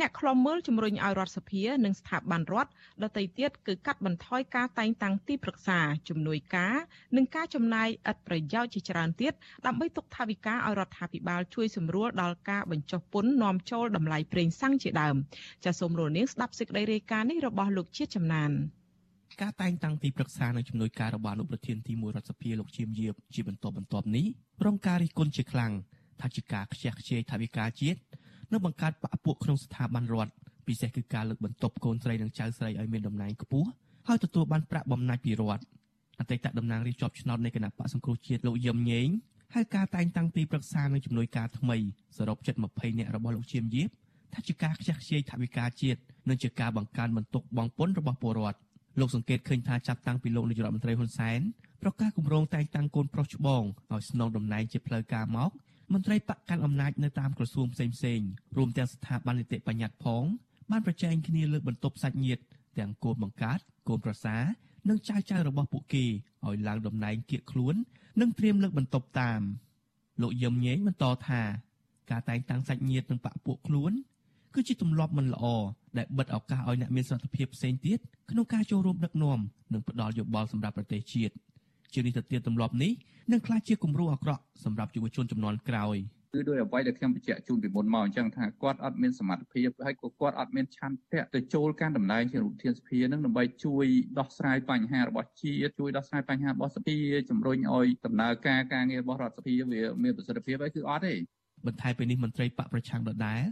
[0.00, 2.70] អ្នកខ្លំមើលជំរុញឲ្យរដ្ឋសភានិងស្ថាប័នរដ្ឋ
[3.02, 5.78] ដទៃទៀតគឺកាត់បន្ថយការតែងតាំងទីប្រឹក្សា
[6.08, 6.76] ជំនួយការ
[7.16, 9.32] និងការចំណាយឥតប្រយោជន៍ជាច្រើនទៀត
[9.66, 15.16] ដើម្បីទុកថវិកាឲ្យរដ្ឋាភិបាលជួយសម្រួលដល់ការបញ្ចុះពន្ធនាំចូលតម្លៃប្រេងសាំងជាដើម
[15.64, 18.50] ចាសសូមរនាងស្ដាប់សេចក្តីរាយការណ៍នេះរបស់លោកជាតិចំណាន
[19.42, 24.26] ការតែងតាំងទីប្រឹក្សានិងជំនួយការរបស់អនុប្រធានទី1រដ្ឋសភាលោកជាមយាបជាបន្តបន្ទាប់នេះ
[24.66, 25.72] រងការរិះគន់ជាខ្លាំង
[26.20, 27.98] ថាជាការខ្ជះខ្ជាយថវិកាជាតិ
[28.52, 30.32] និងបង្កើតបកពួកក្នុងស្ថាប័នរដ្ឋ
[30.66, 33.68] ពិសេសគឺការលើកបន្ទប់កូនស្រីនិងចៅស្រីឲ្យមានតំណែងខ្ពស់
[34.08, 35.64] ហើយទទួលបានប្រាក់បំណាច់ពីរដ្ឋ
[36.20, 39.08] អតីតតំណាងរាជជាប់ឆ្នោតនៃគណៈបកសង្គ្រោះជាតិលោកយឹមញេង
[39.54, 41.76] ហើយការតែងតាំងទីប្រឹក្សានិងជំនួយការថ្មី
[42.16, 43.88] សរុបជិត20នាក់របស់លោកជាមយាប
[44.34, 48.58] ថាជាការខ្ជះខ្ជាយថវិកាជាតិនិងជាការបង្កើនបន្ទុកបង់ពន្ធរបស់ពលរដ្ឋ
[49.00, 51.40] លោកសង្កេតឃើញថាចាប់តាំងពីលោកនាយករដ្ឋមន្ត្រីហ៊ុនសែន
[51.82, 53.62] ប្រកាសគម្រោងតែងតាំងកូនប្រុសច្បង
[53.92, 55.50] ឲ្យស្នងតំណែងជាផ្លូវការមក
[55.92, 58.20] មន្ត្រីបកកាន់អំណាចនៅតាមក្រសួងផ្សេងផ្សេង
[58.56, 60.24] រួមទាំងស្ថាប័ននីតិបញ្ញត្តិផង
[60.70, 62.42] បានប្រជែងគ្នាលើកបន្ទប់សាច់ញាតិ
[62.78, 64.36] ទាំងកូនបង្កើតកូនប្រសា
[64.88, 66.04] និងចៅចៅរបស់ពួកគេ
[66.46, 67.74] ឲ្យឡើងតំណែងគៀកខ្លួន
[68.20, 69.40] និងត្រៀមលើកបន្ទប់តាម
[70.22, 71.42] លោកយឹមញែងបន្តថា
[72.10, 73.92] ការតែងតាំងសាច់ញាតិនិងបពពួកខ្លួន
[74.54, 75.44] គឺជាទម្លាប់មិនល្អ
[75.98, 77.98] ដែលបិទឱកាសឲ្យអ្នកមានសមត្ថភាពផ្សេងទៀត
[78.30, 79.38] ក្នុងការចូលរួមដឹកនាំ
[79.72, 81.34] និងផ្ដល់យោបល់សម្រាប់ប្រទេសជាតិ
[81.92, 82.92] ជានេះទៅទៀតទម្លាប់នេះ
[83.32, 85.96] នឹងក្លាយជាគំរូអាក្រក់សម្រាប់យុវជនចំនួនក្រោយ
[86.34, 93.86] គឺដោយអ្វីដែលខ្ញុំបញ្ជាក់ជូនពីមុនមកអញ្ចឹងថាគាត់អត់មានសមត្ថភាពហើយក៏គាត់អត់មានឆន្ទៈទៅចូលការតំណែងជារដ្ឋធានសភានឹងដើម្បីជួយ
[94.18, 96.96] ដោះស្រាយបញ្ហារបស់ជាតិជួយដោះស្រាយបញ្ហារបស់សភា
[97.30, 101.14] ជំរុញឲ្យដំណើរការការងាររបស់រដ្ឋសភាវាមានប្រសិទ្ធភាពហើយគឺអត់ទេ
[101.66, 103.42] បន្ថែមពីនេះមន្ត្រីបកប្រឆាំងដដែល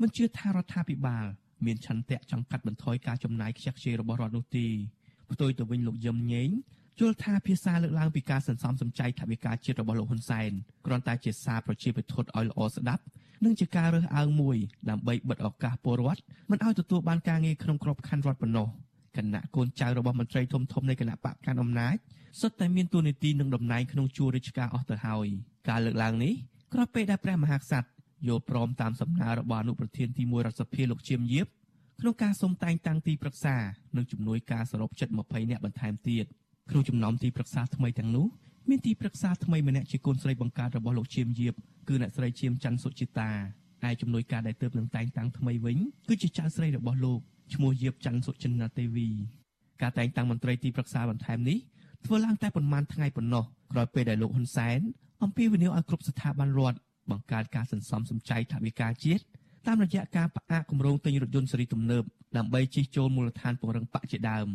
[0.00, 1.24] មិនជឿថារដ្ឋាភិបាល
[1.66, 4.66] មានឆន្ទៈចង់កាត់បន្ថយការចំណាយខ្ជះខ្ជាយរបស់រដ្ឋនោះទេ
[5.30, 6.50] ផ្ទុយទៅវិញលោកយឹមញែង
[7.00, 10.50] យល់ថាភាសាលើកឡើងពីការសន្សំសំចៃថវិកាជាតិរបស់លោកហ៊ុនសែន
[10.86, 13.02] គ្រាន់តែជាសារប្រជាពិធឲ្យល្អស្ដាប់
[13.44, 14.56] និងជាការរើសអើងមួយ
[14.90, 16.20] ដើម្បីបិទឱកាសពលរដ្ឋ
[16.50, 18.68] មិនឲ្យទទួលបានការងារក្នុងក្របខ័ណ្ឌរដ្ឋប៉ុណ្ណោះ
[19.16, 21.96] គណៈកូនចៅរបស់មន្ត្រីធំធំនៃគណៈបកកាន់អំណាច
[22.40, 25.26] សុទ្ធតែមានតួនាទីនិងតំណែងក្នុងជួររាជការអស់ទៅហើយ
[25.68, 26.34] ការលើកឡើងនេះ
[26.72, 27.88] ក្រោយពេលដែលព្រះមហាក្សត្រ
[28.28, 31.46] យល់ព្រមតាមសំណើរបស់អនុប្រធានទី1រដ្ឋសភាលោកជាមយាប
[32.00, 33.56] ក្នុងការសុំតែងតាំងទីប្រឹក្សា
[33.96, 36.26] និងជំនួយការសរុបជិត20នាក់បន្ថែមទៀត
[36.70, 38.26] ក្នុងចំណោមទីប្រឹក្សាថ្មីទាំងនោះ
[38.68, 41.54] មានទីប្រឹក្សាថ្មីម្នាក់ជាកូនស្រីបង្កើតរបស់លោកជាមយាប
[41.88, 43.30] គឺអ្នកស្រីជាមច័ន្ទសុចិតា
[43.88, 47.20] ឯជំនួយការដែលទើបនឹងតែងតាំងថ្មីវិញគឺជាចៅស្រីរបស់លោក
[47.54, 49.08] ឈ្មោះយាបច័ន្ទសុចិន្តាទេវី
[49.82, 51.58] ការតែងតាំងមន្ត្រីទីប្រឹក្សាបន្ថែមនេះ
[52.04, 54.80] ធ្វើឡើងតែប៉ុន្មានថ្ងៃប៉ុណ្ណោះក្រោយពេលដែលលោកហ៊ុនសែន
[55.22, 56.78] អំពាវនាវឲ្យគ្រប់ស្ថាប័នរដ្ឋ
[57.10, 59.22] បង្កើតការសន្សំសំចៃថវិកាជាតិ
[59.66, 62.04] តាមរយៈការផ្អាកគម្រោងទិញរថយន្តស៊េរីទំនើប
[62.36, 64.48] ដើម្បីជិះចូលមូលដ្ឋានពង្រឹងបកជាដើម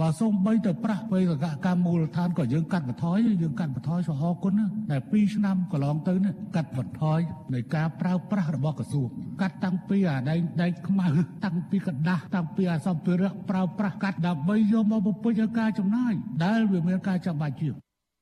[0.00, 7.20] បើសូម្បីតែប្រាស់ពេលកកម្មមូលដ្ឋានក៏យើងកាត់បន្ថយយើងកាត់បន្ថយសហគុណណាតែ2ឆ្នាំកន្លងទៅនេះកាត់បន្ថយ
[7.54, 9.08] នៃការប្រើប្រាស់របស់ក្រសួង
[9.40, 11.06] កាត់តាំងពីអាដែងដែកខ្មៅ
[11.44, 16.12] តាំងពីกระดาษតាំងពីអាសម្ភារៈប្រើប្រាស់កាត់ដើម្បីយកមកបំពេញឲ្យការចំណាយ
[16.44, 17.74] ដែលវាមានការចាំបាច់ជាង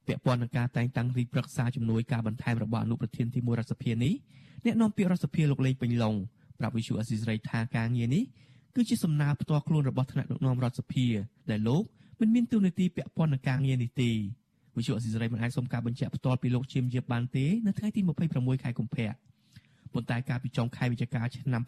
[0.07, 4.14] ពាក់ព័ន្ធនឹងការតែងតាំងទីប្រឹក្សាជំនួយការបន្ថែមរបស់អនុប្រធានទី1រដ្ឋសភានេះ
[4.64, 6.14] អ្នកនាំពាក្យរដ្ឋសភាលោកលេងពេញឡុង
[6.59, 8.22] ប្រាប់វិសុអស៊ីសេរីថាការងារនេះ
[8.76, 11.05] គឺជាសំណើផ្ទាល់ខ្លួនរបស់ថ្នាក់ដឹកនាំរដ្ឋសភា
[11.51, 11.84] ដែលលោក
[12.19, 14.11] មិនមានទូនាទីពាក់ព័ន្ធនឹងការងារនេះទេ
[14.78, 18.01] វិសុអស៊ីសេរីមិនអាចសុំការបញ្ជាក់ផ្ទាល់ពីលោកជាមជាបានទេនៅថ្ងៃទី
[18.34, 19.09] 26ខែកុម្ភៈ
[19.93, 21.61] ប៉ុន្តែកាលពីចុងខែវិច្ឆិកាឆ្នាំ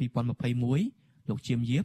[0.62, 1.84] 2021លោកជាមយាប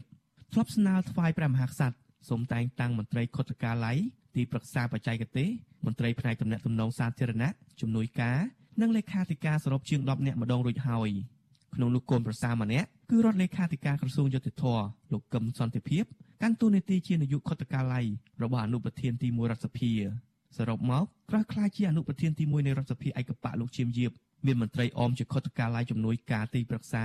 [0.53, 1.97] ធ្លាប់ស្នើថ្វាយព្រះមហាក្សត្រ
[2.29, 3.99] សូមតែងតាំងមន្ត្រីខុទ្ទកាល័យ
[4.37, 5.49] ទីប្រឹក្សាបច្ចេកទេស
[5.87, 8.39] មន្ត្រីផ្នែកទំនាក់ទំនងសាធារណៈជំនួយការ
[8.81, 11.11] និងលេខាធិការសរុបជាង10នាក់ម្ដងរួចហើយ
[11.75, 16.05] ក្នុងនោះកូនប្រសារម្នាក់ គឺរដ្ឋលេខាធិការក្រសួងយុតិធម៌លោកកឹមសន្តិភាព
[16.43, 18.07] កាន់តួនាទីជានាយកខុទ្ទកាល័យ
[18.43, 19.93] របស់អនុប្រធានទី1រដ្ឋសភា
[20.57, 24.11] សរុបមកក្រោះខ្លាយជាអនុប្រធានទី1នៃរដ្ឋសភាឯកបៈលោកជាមយាប
[24.47, 27.05] មានមន្ត្រីអមជាខុទ្ទកាល័យជំនួយការទីប្រឹក្សា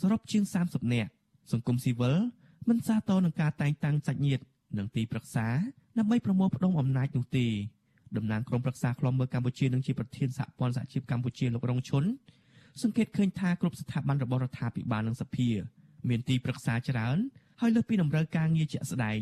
[0.00, 1.10] សរុបជាង30នាក់
[1.52, 2.16] សង្គមស៊ីវិល
[2.68, 4.42] មិនសាទរនឹងការតែងតាំងសាច់ញាតិ
[4.78, 5.46] និងទីប្រឹក្សា
[5.98, 7.46] ដើម្បីប្រមូលផ្ដុំអំណាចនោះទេ
[8.16, 12.04] តំណាងក្រុមប្រឹក្សាខ្លំមើលកម្ពុជានិងជាប្រធានសហព័ន្ធសហជីពកម្ពុជាលោករងឈុន
[12.80, 15.48] សង្កេតឃើញថាគ្រប់ស្ថាប័នរបស់រដ្ឋាភិបាលនិងសភា
[16.08, 17.18] មានទីប្រឹក្សាច្រើន
[17.60, 19.20] ហើយលើសពីតម្រូវការងារជាក់ស្ដែង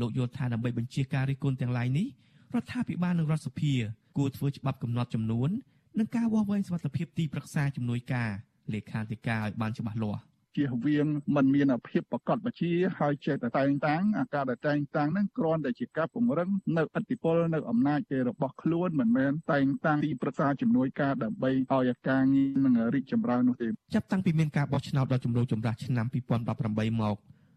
[0.00, 2.06] លោកយល់ថាដើម្បីបញ្ជាការរិះគន់ទាំងឡាយនេះ
[2.54, 3.74] រដ្ឋាភិបាលនិងរដ្ឋសភា
[4.16, 5.50] គួរធ្វើច្បាប់កំណត់ចំនួន
[5.98, 8.30] និងការវាស់វែងសុវត្ថិភាពទីប្រឹក្សាជំនួយការ
[8.72, 10.20] លេខាធិការឲ្យបានច្បាស់លាស់
[10.56, 27.16] ជៀសវាងมันមានភាពប្រកបវិជាហើយចេះតែតែងតាំងអាការដែលតែងតាំងហ្នឹងគ្រាន់តែជាការពង្រឹងនៅអធិបុលនៅអំណាចរបស់ខ្លួនមិនមែនតែងតាំងទីប្រឹក្សាជំនួយការដើម្បីឲ្យការងារនឹងរីកចម្រើននោះទេចាប់តាំងពីមានការបោះឆ្នោតដ៏ចម្រូងចម្រាសឆ្នាំ2018មក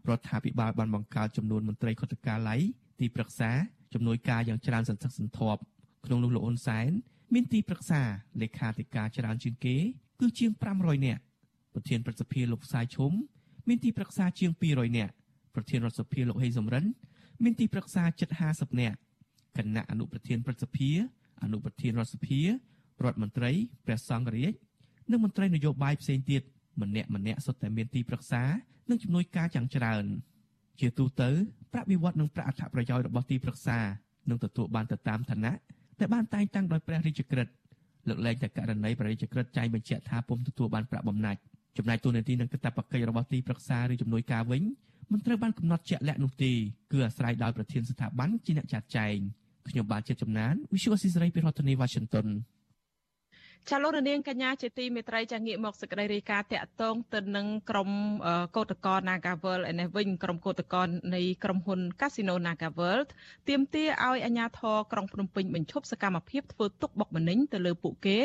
[0.10, 2.62] រដ្ឋាភិបាលបានបង្កើតចំនួនមន្ត្រីខុទ្ទកាល័យ
[3.00, 3.52] ទីប្រឹក្សា
[3.94, 5.62] ជំនួយការយ៉ាងច្រើនសន្ធឹកសន្ធាប់
[6.06, 6.90] ក្នុងនោះលោកអ៊ុនសែន
[7.34, 8.02] មានទីប្រឹក្សា
[8.42, 9.76] លេខាធិការច្រើនជាងគេ
[10.20, 11.22] គឺជាង500នាក់
[11.74, 13.12] ប្រធានប្រសិទ្ធិលោកផ្សាយឈុំ
[13.68, 15.14] មានទីប្រឹក្សាជាង200នាក់
[15.56, 16.86] ប្រធានរដ្ឋសភាលោកហេសំរិន
[17.44, 18.98] មានទីប្រឹក្សាជិត50នាក់
[19.58, 20.92] គណៈអនុប្រធានប្រសិទ្ធិ
[21.44, 22.48] អនុប្រធានរដ្ឋសភារ
[23.12, 23.52] ដ្ឋមន្ត្រី
[23.86, 24.54] ព្រះសង្ឃរាជ
[25.12, 26.42] និងមន្ត្រីនយោបាយផ្សេងទៀត
[26.82, 28.44] ម្នាក់ម្នាក់សុទ្ធតែមានទីប្រឹក្សា
[28.90, 30.06] និងជំនួយការយ៉ាងច្រើន
[30.80, 31.30] ជាទូទៅ
[31.74, 33.80] ប្រាក់បៀវត្សនិងប្រាក់អត្ថប្រយោជន៍របស់ទីប្រឹក្សា
[34.30, 35.54] នឹងទទួលបានទៅតាមឋានៈ
[36.00, 37.54] ដែលបានតែងតាំងដោយព្រះរាជក្រឹត្យ
[38.08, 41.40] លើកលែងតែករណីព្រះរាជក្រឹត្យចែងបញ្ជាក់ថាពុំទទួលបានប្រាក់បំណាច់
[41.78, 44.64] ចំណែកទូនាទីនិងកាតព្វកិច្ចរបស់ទីប្រឹក្សាឬជំនួយការវិញ
[45.12, 46.52] មិនត្រូវបានកំណត់ជាក់លាក់នោះទេ
[46.92, 49.18] គឺអាស្រ័យដោយប្រធានស្ថាប័នជាអ្នកចាត់ចែង
[49.70, 52.28] ខ្ញុំបាទជាចំណាន Visual Assisray ពីរដ្ឋធានី Washington
[53.70, 57.90] ចាលោករនាងកញ្ញាជាទីមេត្រីចាងាកមកសេចក្តីរាយការណ៍តាក់ទងទៅនឹងក្រុម
[58.56, 63.00] កោតក្រ Nagavel ឯនេះវិញក្រុមកោតក្រនៃក្រុមហ៊ុន Casino Nagavel
[63.50, 68.20] ទាមទារឲ្យអាជ្ញាធរក្រុងភ្នំពេញបញ្ឈប់សកម្មភាពធ្វើទុកបុកម្នេញទៅលើពួកគេ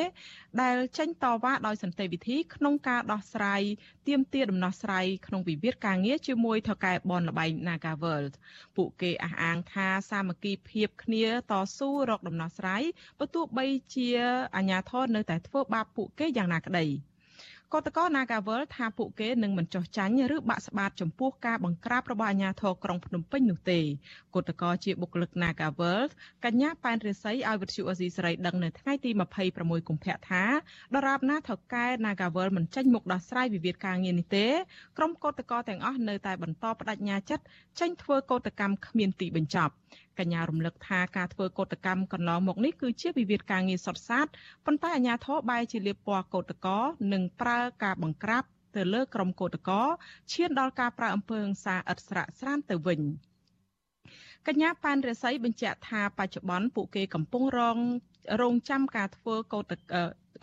[0.63, 3.63] ដែលចេញតវ៉ាដោយសន្តិវិធីក្នុងការដោះស្រាយ
[4.09, 8.25] ទាមទារដំណោះស្រាយក្នុងវិវាទការងារជាមួយថៅកែបនលបែង Nagavel
[8.77, 12.83] ពួកគេអះអាងថាសាមគ្គីភាពគ្នាតស៊ូរកដំណោះស្រាយ
[13.19, 14.09] បើទោះបីជា
[14.57, 16.87] អាជ្ញាធរនៅតែធ្វើបាបពួកគេយ៉ាងណាក្តី
[17.75, 23.81] កតកោ Nagawal ថាពួកគេនឹងមិនចោះចាញ់ឬបាក់ស្បាតចំពោះការបង្ក្រាបរបស់អាជ្ញាធរក្រុងភ្នំពេញនោះទេ
[24.35, 26.03] កតកោជាបុគ្គលិក Nagawal
[26.45, 29.11] កញ្ញាប៉ែនរិស័យឲ្យវិទ្យុអេស៊ីសរ៉ៃដឹងនៅថ្ងៃទី
[29.51, 30.45] 26កុម្ភៈថា
[30.97, 34.47] ដរាបណាថៅកែ Nagawal មិនចេញមុខដោះស្រាយវិវាទការងារនេះទេ
[34.99, 37.45] ក្រុមកតកោទាំងអស់នៅតែបន្តបដិញ្ញាចិត្ត
[37.81, 39.73] ចេញធ្វើកតកម្មគ្មានទីបញ្ចប់
[40.19, 44.27] កញ្ញារំលឹកថាការធ្វើកោតកម្មកន្លងមកនេះគឺជាវិវាទការងារសុទ្ធសាធ
[44.67, 46.79] ប៉ុន្តែអាជ្ញាធរបែរជាលៀបពណ៌កោតកោ
[47.13, 48.45] និងប្រើការបង្ក្រាប
[48.77, 49.83] ទៅលើក្រុមកោតកោ
[50.33, 53.01] ឈានដល់ការប្រើអំពើហិង្សាឥតស្រាកស្រានទៅវិញ
[54.47, 57.79] កញ្ញាប៉ែនរស័យបញ្ជាក់ថាបច្ចុប្បន្នពួកគេកំពុងរង
[58.41, 59.73] រងចាំការធ្វើកោត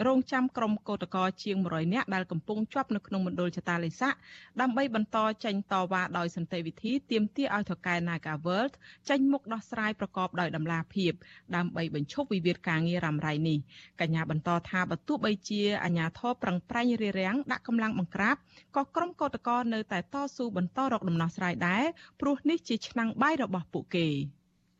[0.07, 4.13] រងចាំក្រុមកោតក្រជាង100នាក់ដែលកំពុងជាប់នៅក្នុងមណ្ឌលចតាលិស័ក
[4.61, 8.73] ដើម្បីបន្តចេញតវ៉ាដោយសន្តិវិធីទាមទារឲ្យថកែ Naga World
[9.09, 11.11] ចេញមុខដោះស្រាយប្រកបដោយតម្លាភាព
[11.55, 13.57] ដើម្បីបញ្ឈប់វិវាទការងាររ៉ាំរ៉ៃនេះ
[14.01, 18.35] កញ្ញាបន្តថាបើទោះបីជាអាជ្ញាធរប្រឹងប្រែងរារាំងដាក់កម្លាំងបង្ក្រាប
[18.75, 21.83] ក៏ក្រុមកោតក្រនៅតែតស៊ូបន្តរកដំណោះស្រាយដែរ
[22.21, 24.09] ព្រោះនេះជាឆ្នាំងបាយរបស់ពួកគេ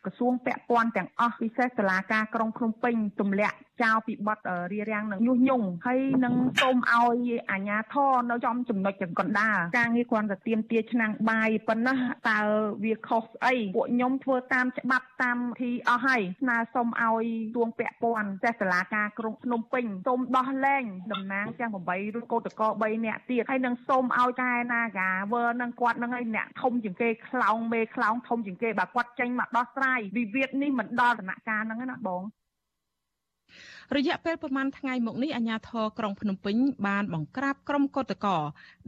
[0.06, 4.40] ក្រសួងពាក់ព័ន្ធទាំងអស់ពិសេសសាលាការក្រុងភ្នំពេញទម្លាក់ចោលពីបទ
[4.72, 11.96] រារាំងនឹងញុះញង់ហើយនឹងសូមឲ្យអាជ្ញាធរនៅចំចំណុចចង្កណ្ដាលការងារគ្រាន់តែទៀមទាឆ្នាំងបាយប៉ុណ្ណា
[12.30, 12.40] តើ
[12.84, 32.24] វាខុសស្អីពួកខ្ញុំធ្វើតាមច្បាប់តាមទីអស់ហើយស្នើសុំឲ្យទួងពាក់ព័ន្ធចេះសាលាការក្រុងភ្នំពេញសូមដោះលែងតំណាងទាំង8ឬកោតកោ3នាក់ទៀតហើយនឹងសូមឲ្យតែនាកាវើនឹងគាត់នឹងឲ្យអ្នកធំជាងគេខ្លោងមេខ្លោងធំជាងគេបើគាត់ចេញមកដោះស្រាយវិវាទនេះមិនដល់ដំណាក់កាលហ្នឹងណាបង
[33.94, 36.56] រយៈពេលប្រមាណថ្ងៃមកនេះអាជ្ញាធរក្រុងភ្នំពេញ
[36.88, 38.42] បានបង្ក្រាបក្រុមកោតក្រ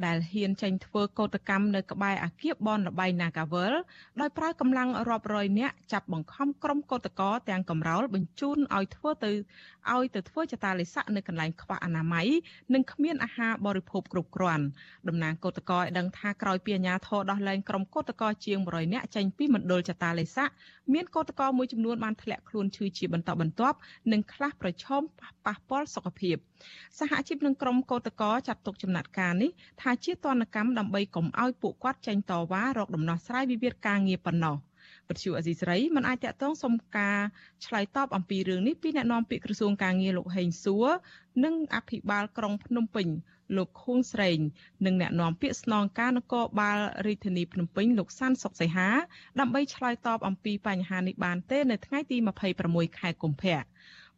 [0.05, 3.73] ដែលហ៊ានចេញធ្វើកោតកម្មនៅក្បែរអគារបនលបៃ Nagawal
[4.21, 9.31] ដោយប្រើកម្លាំងរាប់រយនាក់ចាប់បង្ខំក្រុមកោតក្រទាំងកំរោលបញ្ជូនឲ្យធ្វើទៅ
[9.93, 12.27] ឲ្យទៅធ្វើចតាលិស័កនៅកន្លែងខ្វះអនាម័យ
[12.73, 14.65] និងគ្មានអាហារបរិភោគគ្រប់គ្រាន់
[15.07, 20.49] តំណាងកោតក្រឲ្យដឹងថាក្រោយពីអាជ្ញាធរដោះលែងក្រុមកោតក្រជាង100នាក់ចេញពីមណ្ឌលចតាលិស័ក
[20.93, 23.77] មានកោតក្រមួយចំនួនបានធ្លាក់ខ្លួនឈឺជាបន្តបន្ទាប់
[24.11, 25.03] និងខ្លះប្រឈម
[25.45, 26.35] ប៉ះពាល់សុខភាព
[26.99, 34.57] សហជីពនឹងក្រុមកោតក្រចាត់ទុកចំណាត់ការនេះថាជាទណ្ឌកម្មដើម្បីកុំឲ្យពួកគាត់ចេញតវ៉ារកដំណោះស្រាយវិវាទការងារប៉ុណ្ណោះ
[35.07, 37.19] ពទ្យុអេស៊ីស្រីមិនអាចតកតងសុំការ
[37.65, 40.87] ឆ្លើយតបអំពីរឿងនេះពីអ្នកនាំពាក្យក្រសួងការងារលោកហេងសួរ
[41.43, 43.07] និងអភិបាលក្រុងភ្នំពេញ
[43.57, 44.37] លោកខួងស្រេង
[44.85, 48.89] និងអ្នកនាំពាក្យស្នងការនគរបាលរាជធានីភ្នំពេញលោកសាន់សុកសីហា
[49.39, 52.17] ដើម្បីឆ្លើយតបអំពីបញ្ហានេះបានទេនៅថ្ងៃទី
[52.57, 53.59] 26ខែកុម្ភៈ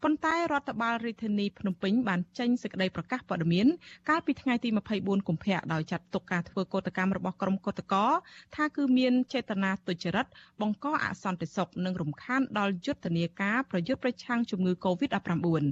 [0.04, 3.68] ប៉ុន្តែរដ្ឋបាលរាជធានីភ្នំពេញបានចេញសេចក្តីប្រកាសព័ត៌មាន
[4.10, 4.70] កាលពីថ្ងៃទី
[5.00, 8.10] 24កុម្ភៈដោយចាត់ទុកការធ្វើកោតកម្មរបស់ក្រុមកោតក្រ
[8.56, 10.28] ថាគឺមានចេតនាទុច្ចរិត
[10.62, 15.66] បង្កអសន្តិសុខនិងរំខានដល់យុទ្ធនាការប្រយុទ្ធប្រឆាំងជំងឺ Covid-19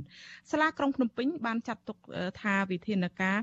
[0.51, 1.97] សាលាក្រុងភ្នំពេញបានចាត់ទុក
[2.41, 3.37] ថាវិធានការ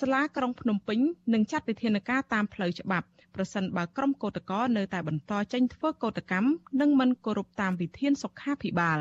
[0.00, 0.98] សាលាក្រុងភ្នំពេញ
[1.34, 3.06] នឹងចាត់វិធានការតាមផ្លូវច្បាប់
[3.36, 6.48] ប្រសិនបើក្រុមកោតក្រនៅតែបន្តចេញធ្វើកោតកម្ម
[6.80, 9.00] និងមិនគោរពតាមវិធានសុខាភិបាល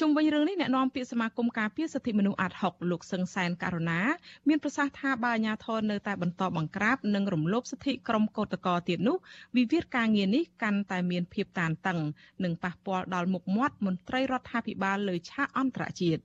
[0.00, 4.00] ជុំវិញរឿងនេះអ្នកនាំពាក្យសមាគមការពារសិទ្ធិមនុស្សអាត់ហុកលោកសឹងសែនករណា
[4.48, 9.16] មានប្រសាសន៍ថាបើអាជ្ញាធរនៅតែបន្តបង្ក្រាបនិងរំលោភសិទ្ធិក្រុមកោតក្រទៀតនោះ
[9.56, 11.98] វិវាទការងារនេះកាន់តែមានភាពតានតឹង
[12.44, 16.22] និងប៉ះពាល់ដល់មុខមាត់មន្ត្រីរដ្ឋាភិបាលលើឆាកអន្តរជាតិ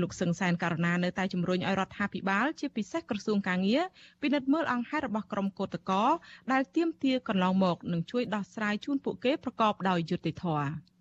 [0.00, 3.82] លោកសឹងសែនករណានៅតែជំរុញឲ្យរដ្ឋាភិបាលជាពិសេសក្រសួងកាងារ
[4.22, 6.08] ពិនិត្យមើលអង្គហេតុរបស់ក្រុមកោតក្រ
[6.52, 10.91] ដែលទាមទារកន្លងមកនឹងជួយដោះស្រាយជូនពួកគេប្រកបដោយយុត្តិធម៌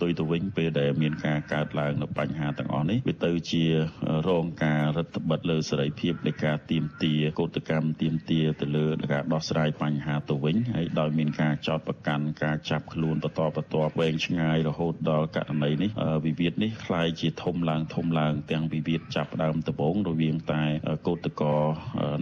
[0.00, 3.64] ផ្ទុយទៅវិញពេលដែលមានការកើតឡើងនៅបញ្ហាទាំងអស់នេះវាទៅជា
[4.28, 15.90] រងការរដ្ឋបិទលើសេរីភាពនៃការទៀមទាកោតកម្មទៀមទាទៅលើការដោះស្រាយបញ្ហាទៅវិញហើយដោយមានការចោតប្រកាន់ការចាប់ខ្លួនបន្តបន្ទាប់វែងឆ្ងាយរហូតដល់ករណីនេះ
[16.24, 20.62] វិវាទនេះคล้ายជាធំឡើងធំឡើងទាំងវិវាទចាប់ដើមដំបូងរវាងតែ
[21.08, 21.54] កោតកោ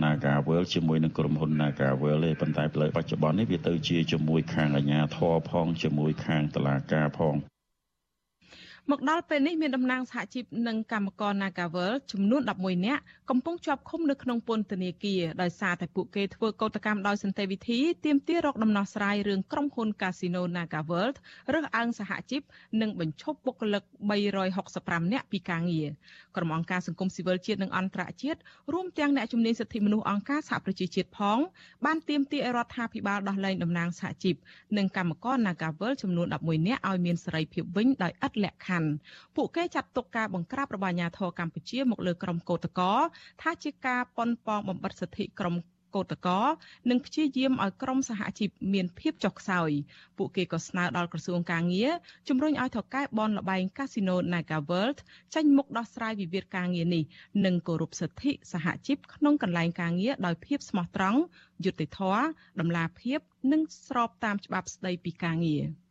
[0.02, 2.64] Nagawel ជាមួយនឹងក្រុមហ៊ុន Nagawel ទេប៉ុន្តែ
[2.96, 7.36] បច្ចុប្បន្ននេះវាទៅជាជាមួយខាងអាជ្ញាធរផងជាមួយខាងតុលាការផង
[8.91, 21.09] មកដល់ពេលនេះមានតំណាងសហជីពនិងកម្មករ Nagavel ចំនួន11នាក់កំពុងជាប់ឃុំនៅក្នុងពន្ធនាគារដោយសារតែពួកគេធ្វើកោតកម្មដោយសន្តិវិធីទាមទាររកដំណោះស្រាយរឿងក្រុមហ៊ុន Casino Nagavel
[21.53, 22.41] រើសអើងសហជីព
[22.81, 23.84] និងបញ្ឈប់បុគ្គលិក
[24.47, 25.89] 365នាក់ពីការងារ
[26.36, 28.39] ក្រុមអង្គការសង្គមស៊ីវិលជាតិនិងអន្តរជាតិ
[28.73, 31.38] រួមទាំងអ្នកជំនាញសិទ្ធិមនុស្សអង្គការសហប្រជាជាតិផង
[31.86, 34.36] បានទាមទារឲ្យរដ្ឋាភិបាលដោះលែងតំណាងសហជីព
[34.77, 38.72] និងកម្មករ Nagavel ចំនួន11នាក់ឲ្យមានសេរីភាពវិញដោយឥតលក្ខខណ្ឌ
[39.36, 42.99] ពួកគេចាត់ទុកការបង្ក្រាបរបស់អាជ្ញាធរកម្ពុជាមកលើក្រុមកោតក្រ
[43.41, 45.55] ថាជាការប៉ុនប៉ងបំបិទសិទ្ធិក្រុម
[45.95, 46.41] កោតកោ
[46.89, 49.71] និងព្យាយាមឲ្យក្រុមសហជីពមានភាពចុះខ្សោយ
[50.17, 51.91] ពួកគេក៏ស្នើដល់ក្រសួងកាងារ
[52.28, 54.99] ជំរុញឲ្យថកែបនលបែងកាស៊ីណូ Naga World
[55.34, 57.03] ចេញមុខដោះស្រាយវិវាទការងារនេះ
[57.45, 61.19] និងគោរពសិទ្ធិសហជីពក្នុងកន្លែងការងារដោយភាពស្មោះត្រង់
[61.65, 62.24] យុត្តិធម៌
[62.59, 63.19] តម្លាភាព
[63.51, 65.63] និងស្របតាមច្បាប់ស្តីពីការងារ។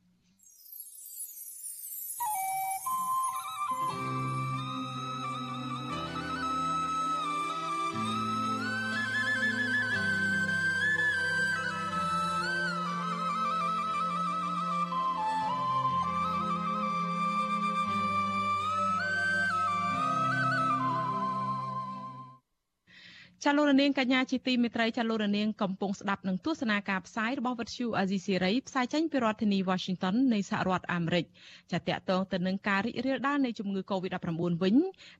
[23.46, 31.24] ចាលោករនាងកញ្ញាជាទីមេត្រីចាលោករនាងកំពុងស្ដាប់នឹងទស្សនាការផ្សាយរបស់វិទ្យុអាស៊ីសេរីផ្សាយចេញពីរដ្ឋធានី Washington នៃសហរដ្ឋអាមេរិក
[31.72, 34.30] ចាតកតងទៅនឹងការរីករាលដាលនៃជំងឺ Covid-19
[34.62, 34.76] វិញ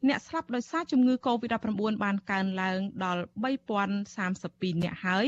[0.09, 1.71] អ្នកស្លាប់ដោយសារជំងឺ Covid-19
[2.05, 5.27] បានកើនឡើងដល់3032អ្នកហើយ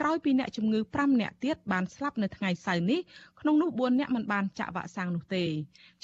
[0.00, 3.00] ក្រោយពីអ្នកជំងឺ5អ្នកទៀតបានស្លាប់នៅថ្ងៃសៅរ៍នេះ
[3.46, 5.44] ក្នុងនោះ4អ្នកមិនបានចាក់វ៉ាក់សាំងនោះទេ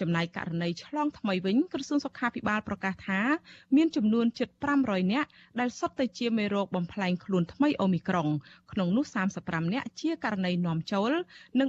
[0.00, 3.20] ចំណែកករណីឆ្លងថ្មីវិញក្រសួងសុខាភិបាលប្រកាសថា
[3.76, 4.48] មានចំនួនជិត
[4.80, 5.24] 500អ្នក
[5.60, 8.28] ដែលសុទ្ធតែជាមេរោគបំផ្លែងខ្លួនថ្មីអូមីក្រុង
[8.72, 9.04] ក្នុងនោះ
[9.40, 11.12] 35នាក់ជាករណីនាំចូល
[11.60, 11.68] និង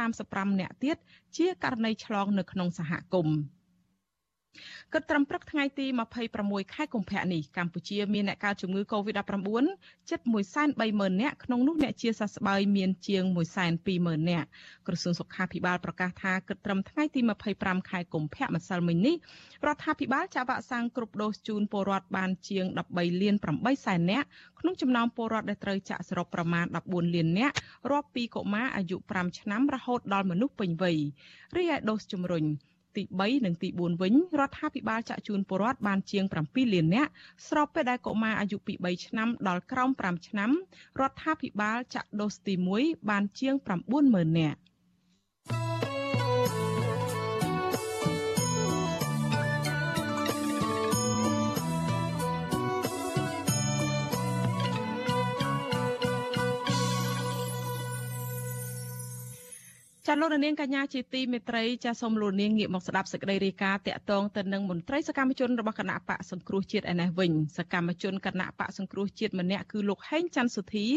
[0.00, 0.96] 435នាក់ទៀត
[1.36, 3.61] ជាករណីឆ្លងនៅក្នុងសហគមន៍
[4.92, 5.86] គិតត្រឹមព្រឹកថ្ងៃទី
[6.30, 9.64] 26ខែកុម្ភៈនេះកម្ពុជាមានអ្នកកើតជំងឺ Covid-19
[10.10, 10.20] ជិត
[10.70, 13.24] 130,000នាក់ក្នុងនោះអ្នកជាសះស្បើយមានជាង
[13.76, 14.48] 120,000នាក់
[14.86, 17.20] ក្រសួងសុខាភិបាលប្រកាសថាគិតត្រឹមថ្ងៃទី
[17.54, 19.16] 25ខែកុម្ភៈម្សិលមិញនេះ
[19.66, 24.26] រដ្ឋាភិបាលចាក់វ៉ាក់សាំងគ្រប់ដូសជូនពលរដ្ឋបានជាង13លាន8សែននាក់
[24.60, 27.54] ក្នុងចំណោមពលរដ្ឋដែលត្រូវចាក់សរុបប្រមាណ14លាននាក់
[27.90, 30.98] រាប់ពីកុមារអាយុ5ឆ្នាំរហូតដល់មនុស្សពេញវ័យ
[31.56, 32.46] រីឯដូសជំរុញ
[32.96, 37.10] ទី3និងទី4វិញរដ្ឋាភិបាលចាក់ជូនពលរដ្ឋបានជាង7លាននាក់
[37.48, 40.50] ស្របពេលដែលកុមារអាយុពី3ឆ្នាំដល់ក្រោម5ឆ្នាំ
[41.00, 43.54] រដ្ឋាភិបាលចាក់ដូសទី1បានជាង
[43.96, 44.58] 90000នាក់
[60.08, 70.88] ចាលោករនាងកញ្ញាជាទីមេត្រីចាសូមលោកនាងងាកមកស្ដាប់សេចក្តីរាយការណ៍តាក់ទងទៅនឹងមន្ត្រីសកម្មជនរបស់គណៈបកសង្គ្រោះជាតិឯនេះវិញសកម្មជនគណៈបកសង្គ្រោះជាតិម្នាក់គឺលោកហេងច័ន្ទសុធី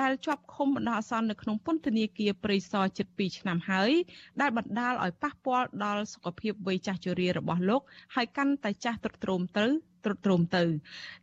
[0.00, 3.92] ដែលជាប់ឃុំបណ្ដោះអាសន្ននៅក្នុងពន្ធនាគារព្រៃសរជិត2ឆ្នាំហើយ
[4.40, 7.82] ដែលបណ្ដាលឲ្យប៉ះពាល់ដល់សុខភាពវ័យចាស់ជរារបស់លោក
[8.14, 9.66] ហើយកាន់តែចាស់ទ្រុឌទ្រោមទៅ
[10.04, 10.62] ទ្រុឌទ្រោមទៅ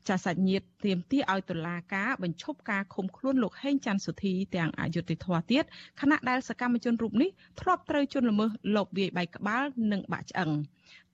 [0.08, 5.64] ចាសាច់ញាតិទាមទារឲ្យតុលាការបញ្ឈប់ការឃុំខ្លួនលោកហេងច័ន្ទសុធីទាំងអយុត្តិធម៌ទៀត
[6.02, 7.30] ខណៈដែលសកម្មជនរូបនេះ
[7.62, 10.52] ធ្លាប់ត្រូវជន់ល្មើសលបវាយបែកក្បាល និងបាក់ឆ្អឹង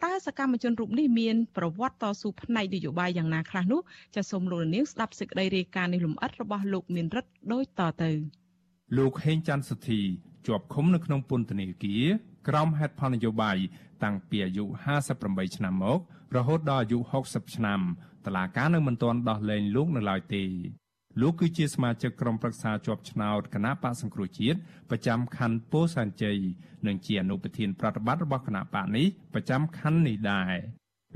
[0.03, 3.82] តើសកម្មជនរូបនេះមានប្រវត្តិតស៊ូផ្នែកនយោបាយយ៉ាងណាខ្លះនោះ
[4.16, 8.12] ចាសូមលោកនាងស្ដាប់សេចក្តីរាយការណ៍នេះលម្អិតរបស់លោកមានរិទ្ធដូចតទៅ
[8.97, 10.01] លោកហេងច័ន្ទសុធី
[10.47, 12.05] ជាប់ឃុំនៅក្នុងពន្ធនាគារ
[12.49, 13.57] ក្រោមហេតុផលនយោបាយ
[14.03, 14.65] តាំងពីអាយុ
[15.11, 15.99] 58ឆ្នាំមក
[16.35, 17.79] រហូតដល់អាយុ60ឆ្នាំ
[18.25, 20.43] តឡាការនៅមិនទាន់ដោះលែងលោកនៅឡើយទេ
[21.21, 24.57] លោកគឺជាសមាជិកក្រុមប្រឹក្សាជាប់ឆ្នោតគណៈបកសង្គ្រោះជាតិ
[24.89, 26.37] ប្រចាំខណ្ឌពោធិ៍សែនជ័យ
[26.87, 30.53] និងជាអនុប្រធានប្រតិបត្តិរបស់គណៈបកនេះប្រចាំខណ្ឌនេះដែរ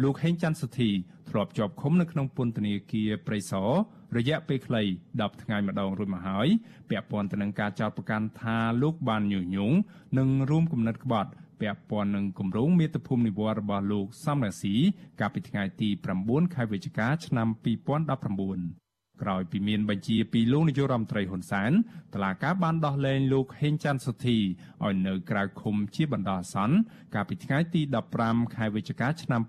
[0.04, 0.90] លោកហេងច័ន្ទសុធី
[1.30, 3.70] ធ្លាប់ជាប់ឃុំនៅក្នុងពន្ធនាគារព្រៃសរ
[4.18, 4.82] រយៈពេលខ្លី
[5.14, 6.48] 10ថ្ងៃម្ដងរួចមកហើយ
[6.90, 9.76] ពាក់ព័ន្ធទៅនឹងការចោទប្រកាន់ថាលោកបានញុះញង់
[10.18, 14.76] និងរួមគំនិតក្បត់ពាក់ព័ន្ធនឹងគម្រោងមាតុភូមិនិវត្តរបស់លោកសំរាស៊ី
[15.20, 15.90] កាលពីថ្ងៃទី
[16.22, 21.72] 9ខែវិច្ឆិកាឆ្នាំ2019ក្រោយពីមានបញ្ជាពីលោកនាយករដ្ឋមន្ត្រីហ៊ុនសែន
[22.14, 24.38] តឡាកាបានដោះលែងលោកហេងច័ន្ទសុធី
[24.84, 26.78] ឲ្យនៅក្រៅឃុំជាបណ្ដោះអាសន្ន
[27.16, 27.82] កាលពីថ្ងៃទី
[28.18, 29.42] 15ខែវិច្ឆិកាឆ្នាំ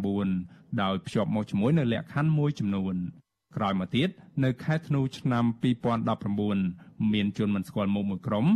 [0.00, 2.96] 2019ដោយភ្ជាប់មកជាមួយនៅលក្ខខណ្ឌមួយចំនួន
[3.56, 4.08] ក្រោយមកទៀត
[4.44, 5.44] នៅខែធ្នូឆ្នាំ
[6.48, 8.46] 2019មានជនមិនស្គាល់មុខមួយក្រុម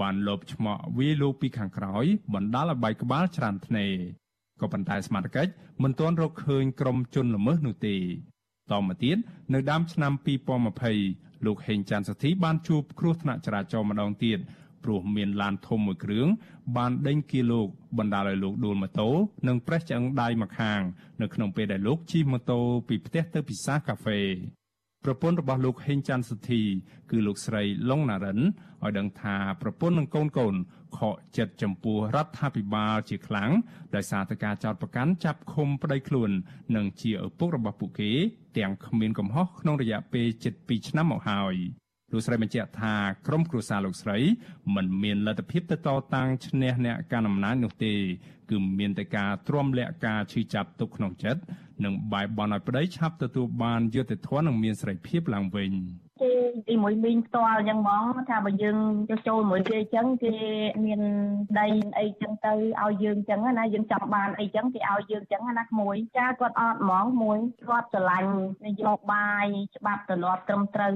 [0.00, 3.86] បានលបឆ្មក់វាយលោកពីខាងក្រោយបណ្ដាលឲ្យបែកក្បាលច្រានធ្នេ
[4.60, 5.44] ក៏ប៉ុន្តែស្មារតី
[5.82, 7.96] មិនទាន់រកឃើញក្រុមជនល្មើសនោះទេ
[8.72, 9.16] តមកទៀត
[9.54, 10.12] នៅដើមឆ្នាំ
[10.78, 14.38] 2020លោកហេងច័ន្ទសធីបានជួបគ្រោះថ្នាក់ចរាចរណ៍ម្ដងទៀត
[14.84, 16.26] ព្រោះមានឡានធំមួយគ្រឿង
[16.76, 17.68] បានដេញគៀលោក
[17.98, 19.08] បណ្ដាលឲ្យលោកដួលម៉ូតូ
[19.48, 20.80] និងប្រេះឆ្អឹងដៃម្ខាង
[21.22, 24.20] នៅក្នុងពេលដែលលោកជិះម៉ូតូពីផ្ទះទៅពិសាកាហ្វេ
[25.04, 26.62] ប្រពន្ធរបស់លោកហេងច័ន្ទសុធី
[27.10, 30.54] គឺលោកស្រីឡុងណារិនឲ្យដឹងថាប្រពន្ធនិងកូនកូន
[30.96, 33.50] ខកចិត្តចំពោះរដ្ឋាភិបាលជាខ្លាំង
[33.94, 36.30] ដោយសារតែការចោទប្រកាន់ចាប់ឃុំប្តីខ្លួន
[36.76, 38.10] និងជាឪពុករបស់ពួកគេ
[38.58, 41.54] ទាំងគ្មានកំហុសក្នុងរយៈពេលជិត2ឆ្នាំមកហើយ
[42.12, 42.94] លោកស្រីបញ្ជាក់ថា
[43.26, 44.18] ក្រុមគ្រួសារលោកស្រី
[44.74, 47.92] មិនមានលទ្ធភាពទៅតតាំងឈ្នះអ្នកកាន់អំណាចនោះទេ
[48.50, 51.40] គឺមានតែការទ្រាំលាក់ការឈឺចាប់ទុកក្នុងចិត្ត
[51.84, 55.72] និងបែបបន់ឲ្យប្តីឆាប់ទទួលបានយុត្តិធម៌និងមានសេរីភាពឡើងវិញ
[56.20, 56.32] គេ
[56.68, 58.78] ទីមួយមីងផ្ទាល់អញ្ចឹងហ្មងថាបើយើង
[59.10, 60.34] ចុះចូលមួយគេអញ្ចឹងគេ
[60.86, 61.00] មាន
[61.60, 61.66] ដី
[61.98, 62.52] អីអញ្ចឹងទៅ
[62.82, 67.38] ឲ្យយើងអញ្ចឹងណាយើងចង់បានអីអញ្ចឹងគេឲ្យយើងអញ្ចឹងណាក្មួយចាគាត់អត់ហ្មងមួយ
[67.68, 68.32] គាត់ស្រឡាញ់
[68.66, 69.46] នយោបាយ
[69.76, 70.92] ច្បាប់ទម្លាប់ត្រឹមត្រូវ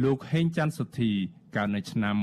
[0.00, 1.10] លោកហេងច័ន្ទសុធី
[1.56, 2.14] កើតនៅឆ្នាំ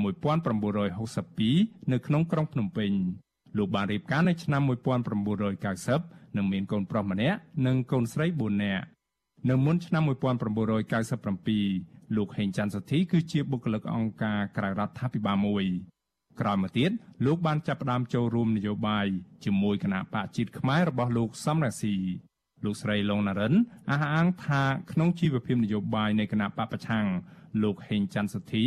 [0.72, 2.92] 1962នៅក្នុងក្រុងភ្នំពេញ
[3.58, 8.84] លោកបានរៀបការនៅឆ្នាំ1990និងមានកូនប្រុសម្នាក់និងកូនស្រី4នាក់
[9.50, 10.04] នៅមុនឆ្នាំ
[10.90, 15.66] 1997លោកហេងច័ន្ទសុធីគឺជាបុគ្គលិកអង្គការក្រៅរដ្ឋាភិបាលមួយ
[16.40, 16.92] ក្រោយមកទៀត
[17.26, 19.08] លោកបានចាប់ផ្ដើមចូលរួមនយោបាយ
[19.44, 21.96] ជាមួយគណៈបកជាតិខ្មែររបស់លោកសំរាស៊ី
[22.66, 23.54] លោកស្រីឡុងណារិន
[23.92, 24.62] អះអាងថា
[24.92, 27.06] ក្នុងជីវភាពនយោបាយនៃគណៈបពប្រឆាំង
[27.64, 28.66] លោកហេងច័ន្ទសុធី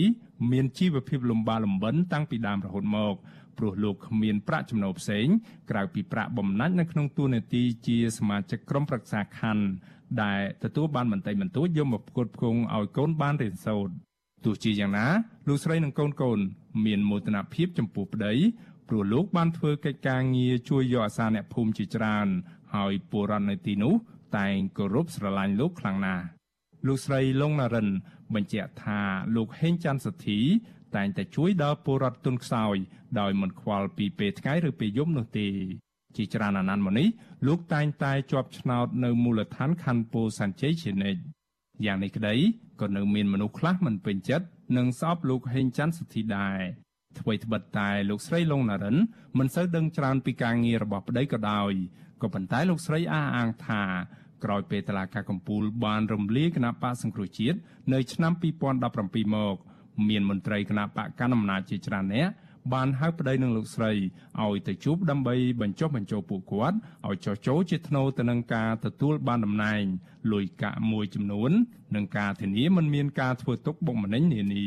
[0.51, 3.15] មានជីវភាពលំបាកលំបិនតាំងពីដើមរហូតមក
[3.59, 5.27] ព្រោះលោកគ្មានប្រាក់ចំណូលផ្សេង
[5.71, 9.65] ក្រៅពីប្រាក់បំណាច់នៅក្នុងតួនាទីជាសមាជិកក្រុមប្រឹក្សាខណ្ឌ
[10.23, 13.93] ដែលទទួលបានបន្តិចបន្តួចយកមកផ្គត់ផ្គង់ឲ្យកូនបានរៀនសូត្រ
[14.45, 15.07] ទោះជាយ៉ាងណា
[15.49, 16.39] លោកស្រីនិងកូនកូន
[16.85, 18.35] មានមោទនភាពចំពោះប្តី
[18.89, 22.27] ព្រោះលោកបានធ្វើកិច្ចការងារជួយយកអាសាអ្នកភូមិជាច្រើន
[22.75, 23.95] ហើយពលរដ្ឋនៅទីនោះ
[24.37, 26.25] តែងគោរពស្រឡាញ់លោកខ្លាំងណាស់
[26.87, 27.89] លោកស្រីលងណារិន
[28.35, 29.01] បញ្ជាក់ថា
[29.37, 30.41] លោកហេងច័ន្ទសទ្ធី
[30.97, 32.77] តែងតែជួយដល់ពលរដ្ឋទុនខ្សោយ
[33.21, 35.49] ដោយមិនខ្វល់ពីពេលថ្ងៃឬពេលយប់នោះទេ
[36.17, 37.09] ជាច្រើនអាណត្តិមកនេះ
[37.47, 41.21] លោកតែងតែជាប់ឆ្នោតនៅមូលដ្ឋានខណ្ឌពោធិ៍សែនជ័យជានិច្ច
[41.87, 42.35] យ៉ាងនេះក្តី
[42.81, 46.61] ក៏នៅមានមនុស្សខ្លះមិនពេញចិត្តនឹងសពលោកហេងច័ន្ទសុធីដែរ
[47.21, 48.97] អ្វីត្បិតតែលោកស្រីលងណារិន
[49.39, 51.73] មិនសូវដឹងច្រើនពីការងាររបស់ប្តីក៏ដោយ
[52.23, 53.83] ក៏ប៉ុន្តែលោកស្រីអះអាងថា
[54.45, 57.59] ក្រោយពេលតឡាការកម្ពុជាបានរំលាយគណៈបកសង្គ្រោះជាតិ
[57.93, 58.33] នៅឆ្នាំ
[58.83, 59.57] 2017មក
[60.09, 62.29] មានមន្ត្រីគណៈបកកណ្ដាលអំណាចជាច្រើនអ្នក
[62.73, 63.93] បានហៅប្តីនឹងលោកស្រី
[64.43, 66.77] ឲ្យទៅជួបដើម្បីបញ្ចុះបញ្ចូលពួកគាត់
[67.09, 69.83] ឲ្យចោះចូលជាថ្នូរទៅនឹងការទទួលបានតំណែង
[70.33, 71.51] លុយកាក់មួយចំនួន
[71.95, 74.67] និងការធានាមិនមានការធ្វើទុកបុកម្នេញនានា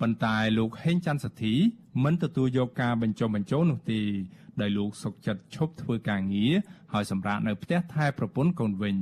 [0.00, 1.54] ប៉ុន្តែលោកហេងច័ន្ទសទ្ធី
[2.04, 4.00] មិនទទួលយកការបញ្ចុះបញ្ចូលនោះទេ
[4.60, 6.52] ដោយលោកសុកចិត្តឈប់ធ្វើការងារ
[6.92, 8.96] ហើយសម្រាប់នៅផ្ទះថែប្រពន្ធកូនវិញ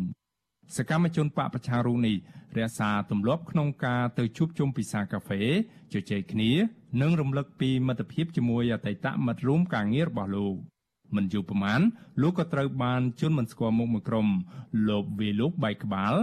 [0.77, 2.17] សកម្មជនបកប្រឆាំងរូបនេះ
[2.59, 5.43] រក្សាទម្លាប់ក្នុងការទៅជួបជុំពិសាកាហ្វេ
[5.93, 6.51] ជជែកគ្នា
[7.01, 10.57] និងរំលឹកពីមិត្តភាពជាមួយអតីតមិត្តរួមការងាររបស់លោក
[11.17, 11.81] មិនយូរប៉ុន្មាន
[12.23, 14.29] លោកក៏ត្រូវបានជន់មិនស្គាល់មុខមួយក្រុម
[14.89, 16.15] លបវាលោកបែកក្បាល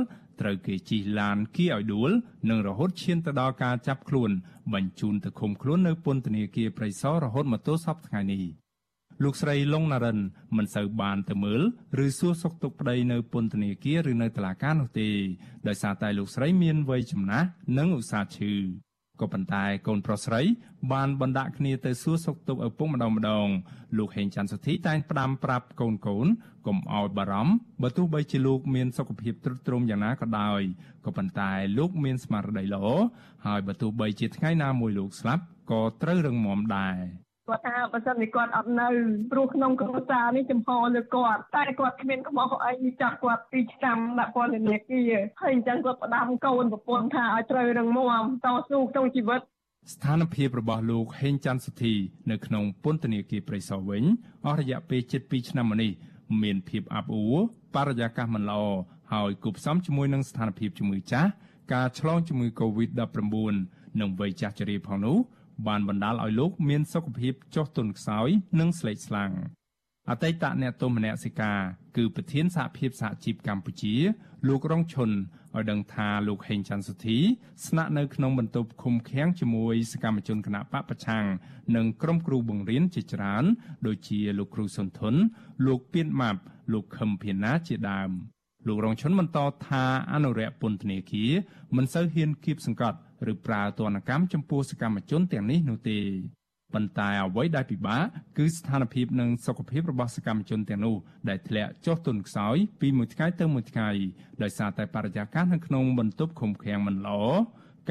[0.42, 2.12] ត្រូវគេជិះឡានគីឲ្យដួល
[2.50, 4.32] និងរហូតឈានទៅដល់ការចាប់ខ្លួន
[4.74, 8.44] បញ្ជូនទៅឃុំខ្លួននៅពន្ធនាគារព្រៃសររហូតមកទល់សពថ្ងៃនេះ
[9.24, 10.20] លោកស្រីឡុងណារិន
[10.58, 11.62] មិនសូវបានទៅមើល
[12.06, 15.10] ឬសួរសុខទុក្ខប្តីនៅពន្ធនាគារឬនៅតុលាការនោះទេ
[15.68, 18.54] ដោយសារតែលោកស្រីមានវ័យចំណាស់និងឧស្សាហ៍ឈឺ
[19.22, 20.42] ក៏ប៉ុន្តែកូនប្រុសស្រី
[20.92, 23.48] បានបណ្ដាក់គ្នាទៅសួរសុខទុក្ខឪពុកម្ដងម្ដង
[23.98, 26.28] លោកហេងច័ន្ទសុធីតែងផ្ដាំប្រាប់កូនកូន
[26.68, 30.62] កុំឲ្យបារម្ភបើទោះបីជាលោកមានសុខភាពទ្រុឌទ្រោមយ៉ាងណាក៏ដោយ
[31.06, 32.86] ក៏ប៉ុន្តែលោកមានស្មារតីល្អ
[33.46, 36.98] ហើយបើទោះបីជាថ្ងៃណាមួយលោកស្លាប់ក៏ត្រូវរឹងមាំដែរ
[37.48, 38.88] គាត់ថាបើសិនជាគាត់អត់នៅ
[39.32, 49.42] ព្រោះក្នុងគ្រួសារនេះចំហលើគាត់តែគាត់គ្មានកំហុសអីចាក់គាត់ពីឆ្នាំដាក់ពន្ធនាគារហើយអញ្ចឹងគាត់ផ្ដាំកូនប្រពន្ធថាឲ្យត្រូវរឹងមាំតស៊ូក្នុងជីវិត
[49.94, 51.94] ស្ថានភាពរបស់លោកហេងច័ន្ទសុធី
[52.32, 54.04] នៅក្នុងពន្ធនាគារព្រៃសរវិញ
[54.46, 55.92] អស់រយៈពេលជិត2ឆ្នាំមកនេះ
[56.42, 57.38] មានភាពអាប់អួរ
[57.76, 58.62] បរិយាកាសមិនល្អ
[59.14, 61.30] ហើយគប់ផ្សំជាមួយនឹងស្ថានភាពជំងឺចាស់
[61.74, 63.22] ការឆ្លងជំងឺ Covid-19
[64.00, 65.18] និងវ័យចាស់ជរាផងនោះ
[65.68, 68.30] បានបណ្ដាលឲ្យលោកមានសុខភាពចុះទន់ខ្សោយ
[68.60, 69.32] និងស្លេកស្លាំង
[70.10, 71.60] អតីតអ្នកទោសមនសិការ
[71.98, 73.96] គឺប្រធានសហភាពសហជីពកម្ពុជា
[74.48, 77.18] លោករងឈុនឲ្យដឹងថាលោកហេងច័ន្ទសុធី
[77.68, 81.26] ស្នាក់នៅក្នុងបន្ទប់ឃុំឃាំងជាមួយសកម្មជនគណបកប្រឆាំង
[81.76, 83.44] និងក្រុមគ្រូបង្រៀនជាច្រើន
[83.88, 85.16] ដូចជាលោកគ្រូសុនធុន
[85.66, 86.42] លោកពៀនម៉ាប់
[86.74, 88.12] លោកខឹមភៀណាជាដើម
[88.68, 89.84] លោករងឈុនបន្តថា
[90.14, 91.32] អនុរិយពន្ធនាគារ
[91.76, 92.98] មិនសូវហ៊ានគៀបសង្កត់
[93.32, 96.00] ឬប្រើទណ្ឌកម្មចំពោះសកម្មជនទាំងនេះនោះទេ
[96.74, 98.04] ប៉ុន្តែអ្វីដែលពិបាក
[98.38, 100.96] គឺស្ថានភាពនិងសុខភាពរបស់សកម្មជនទាំងនោះ
[101.30, 103.90] ដែលធ្លាក់ចុះទន់ខ្សោយពីមួយថ្ងៃទៅមួយថ្ងៃ
[104.42, 107.22] ដោយសារតែបរិយាកាសនៅក្នុងបន្ទប់ឃុំឃាំងមិនល្អ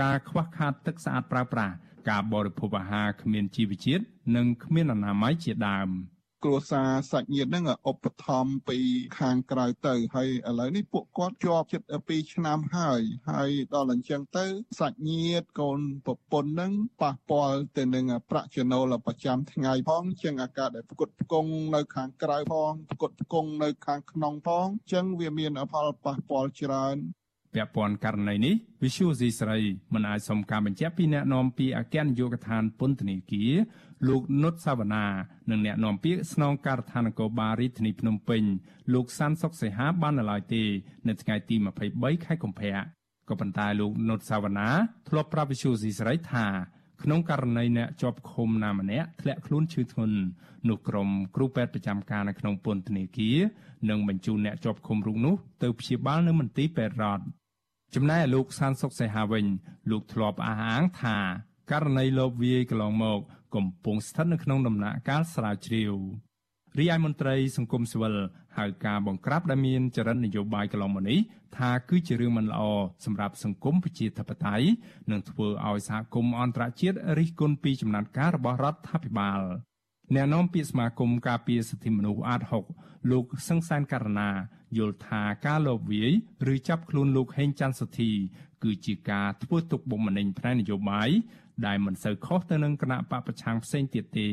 [0.01, 1.74] ការខ្វះខាតទឹកស្អាតប្រើប្រាស់
[2.11, 4.05] ការបរិភោគអាហារគ្មានជីវជាតិ
[4.37, 5.89] និងគ្មានអនាម័យជាដើម។
[6.45, 8.78] គ្រួសារសាច់ញាតិហ្នឹងឧបត្ថម្ភពី
[9.18, 14.45] ខាងក្រៅទៅហើយឥឡូវនេះពួកគាត់ជាប់ជិត2ឆ្នាំហើយហើយដល់អញ្ចឹងទៅ
[14.80, 16.72] សាច់ញាតិកូនប្រពន្ធហ្នឹង
[17.03, 26.99] ប៉ះពាល់ទៅនឹងប្រាក់ចំណូលប្រចាំថ្ងៃផងជាងអាកាសដែលផ្គត់ផ្គង់នៅខាងក្រៅផងផ្គត់ផ្គង់នៅខាងក្នុងផងអញ្ចឹងវាមានផលប៉ះពាល់ច្រើន
[27.55, 29.59] ពាក់ព័ន្ធករណីនេះវិសុយស៊ីស្រី
[29.95, 33.53] មិនអាចសុំការបញ្ជាក់ពីអ្នកនាំពាក្យអគ្គនាយកដ្ឋានពន្ធនាគារ
[34.09, 35.07] លោកនុតសាវណ្ណា
[35.50, 38.42] និងអ្នកនាំពាក្យស្នងការដ្ឋាននគរបាលរាជធានីភ្នំពេញ
[38.94, 40.62] លោកសាន់សុកសីហាបាននៅឡើយទេ
[41.09, 41.57] នៅថ្ងៃទី
[41.90, 42.74] 23ខែកុម្ភៈ
[43.28, 44.70] ក៏ប៉ុន្តែលោកនុតសាវណ្ណា
[45.09, 46.46] ធ្លាប់ប្រាប់វិសុយស៊ីស្រីថា
[47.03, 50.18] ក្នុងករណីអ្នកជាប់ឃុំណាម្នាក់ធ្លាក់ខ្លួនឈឺធ្ងន់
[50.68, 53.38] នោះក្រុមគ្រូពេទ្យប្រចាំការនៅក្នុងពន្ធនាគារ
[53.90, 57.24] នឹងបញ្ជូនអ្នកជាប់ឃុំរូបនោះទៅព្យាបាលនៅមន្ទីរពេទ្យរដ្ឋ
[57.94, 59.44] ចំណែកលោកសានសុកសីហាវិញ
[59.90, 61.16] លោកធ្លាប់អះអាងថា
[61.70, 63.20] ករណីលោកវាយកន្លងមក
[63.55, 65.92] កំពុងស្ថិតនៅក្នុងដំណាក់កាលស្រាវជ្រាវ
[66.78, 68.16] រីឯមន្ត្រីសង្គមស៊ីវិល
[68.59, 71.18] ហៅការបង្ក្រាបដែលមានចរិតនយោបាយកន្លងមកនេះ
[71.57, 72.62] ថាគឺជារឿងមិនល្អ
[73.05, 74.66] សម្រាប់សង្គមប្រជាធិបតេយ្យ
[75.11, 79.40] និងធ្វើឲ្យសហគមន៍អន្តរជាតិរិះគន់ពីចំណាត់ការរបស់រដ្ឋាភិបាល
[80.14, 82.42] អ្នកនាំពាក្យសមាគមការពារសិទ្ធិមនុស្សអាត
[82.76, 84.30] 6លោកសង្សានករណា
[84.78, 86.12] យល់ថាការលបវាយ
[86.53, 88.11] ឬចាប់ខ្លួនលោកហេងច័ន្ទសុធី
[88.62, 91.11] គឺជាការធ្វើទុកបុកម្នេញផ្នែកនយោបាយ
[91.66, 94.28] ដែលមិនសូវខុសទៅនឹងគណៈបពប្រឆាំងផ្សេងទៀតទេ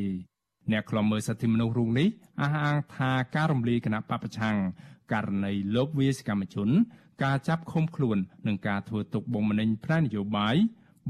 [0.71, 2.07] អ្នកខ្លំមើលសិទ្ធិមនុស្សរូបនេះ
[2.41, 4.57] អះអាងថាការរំលាយគណៈបពប្រឆាំង
[5.13, 6.69] ករណីលបវាយសកម្មជន
[7.23, 8.17] ការចាប់ឃុំខ្លួន
[8.47, 10.55] និងការធ្វើទុកបុកម្នេញផ្នែកនយោបាយ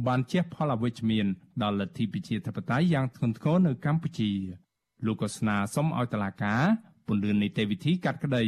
[0.07, 1.25] បានជះផលអវិជ្ជមាន
[1.63, 4.31] ដល់លទ្ធិប្រជាធិបតេយ្យយ៉ាងធ្ងន់ធ្ងរនៅកម្ពុជា
[5.05, 6.63] លោកក៏ស្នើសុំឲ្យតុលាការ
[7.07, 8.43] ពន្យានីតិវិធីកាត់ក្តី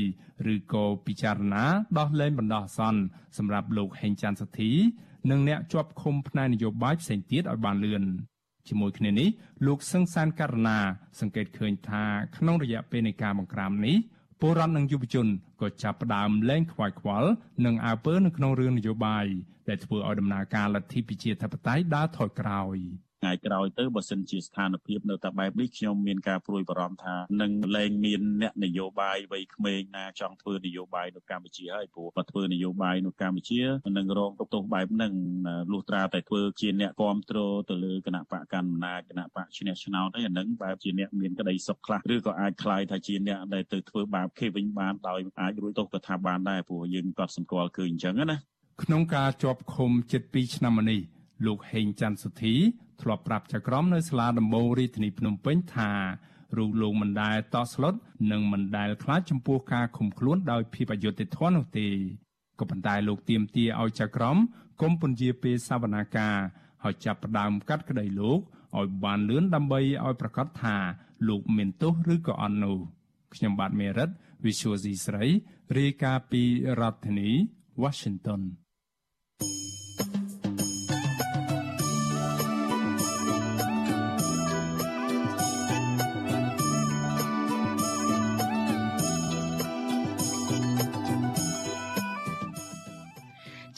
[0.53, 1.63] ឬក៏ពិចារណា
[1.99, 3.01] ដោះលែងបណ្ដោះអាសន្ន
[3.37, 4.71] សម្រាប់លោកហេងច័ន្ទសធី
[5.29, 8.03] និងអ្នកជាប់ឃុំផ្នែកនយោបាយផ្សេងទៀតឲ្យបានលឿន
[8.67, 9.29] ជាមួយគ្នានេះ
[9.65, 10.77] លោកសឹងសានករណា
[11.19, 12.03] សង្កេតឃើញថា
[12.37, 13.97] ក្នុងរយៈពេលនៃការបង្ក្រាបនេះ
[14.41, 15.27] ពលរដ្ឋនិងយុវជន
[15.61, 17.29] ក៏ចាប់ផ្ដើមលែងខ្វាយខ្វល់
[17.65, 19.25] និងអើពើនៅក្នុងរឿងនយោបាយ
[19.67, 22.77] ដែលធ្វើឲ្យដំណើរការលទ្ធិប្រជាធិបតេយ្យដើរថយក្រោយ។
[23.20, 33.60] ថ្ងៃក្រោយទៅបើសិនជាស្ថានភាពនៅតែបែបនេះខ្ញុំមានការព្រួយបារម្ភថានឹងលែងមានអ្នកនយោបាយវ័យក្មេងណាចង់ធ្វើនយោបាយនៅកម្ពុជាហើយព្រោះបើធ្វើនយោបាយនៅកម្ពុជា
[33.98, 35.12] នឹងរងទុកទោសបែបហ្នឹង
[35.72, 48.38] លុះត្រាតែធ្វើជាអ្នកគ្រប់គ្រងទៅលើគណៈបកកណ្ដាលអំណាចគណៈបកឈ្នះឆ្នោតហើយអាហ្នឹងបែបជាអ្នកមានក្តីសុខខ្លះឬក៏អាចคล้ายថាជាអ្នកដែលទៅធ្វើបាបគេវិញបានដោយអាចរួចទោសក៏ថាបានដែរព្រោះយើងក៏សម្គាល់ឃើញអញ្ចឹងណា
[48.82, 51.00] ក្នុងការជាប់ឃុំជិត2ឆ្នាំមកនេះ
[51.45, 52.55] លោកហេងច័ន្ទសុធី
[53.01, 55.91] ធ្លាប់ប្រាប់ចក្រមនៅសាលាដំបងរាជធានីភ្នំពេញថា
[56.57, 57.93] រូបលោកមិនដែលតក់ស្លុត
[58.31, 61.87] និងមិនដែលខ្លាចចំពោះការឃុំខ្លួនដោយភាពអយុត្តិធម៌នោះទេ
[62.59, 64.37] ក៏ប៉ុន្តែលោកទៀមទាឲ្យចក្រម
[64.81, 66.35] គុំពន្យាពេលសវនាការ
[66.83, 68.39] ហើយចាប់ផ្ដើមកាត់ក្តីលោក
[68.77, 70.75] ឲ្យបានលឿនដើម្បីឲ្យប្រកាសថា
[71.27, 72.77] លោកមានទោសឬក៏អត់នោះ
[73.33, 74.09] ខ្ញុំបាទមេរិត
[74.45, 75.25] Visual C ស្រី
[75.77, 76.43] រាយការណ៍ពី
[76.79, 77.29] រដ្ឋធានី
[77.83, 78.41] Washington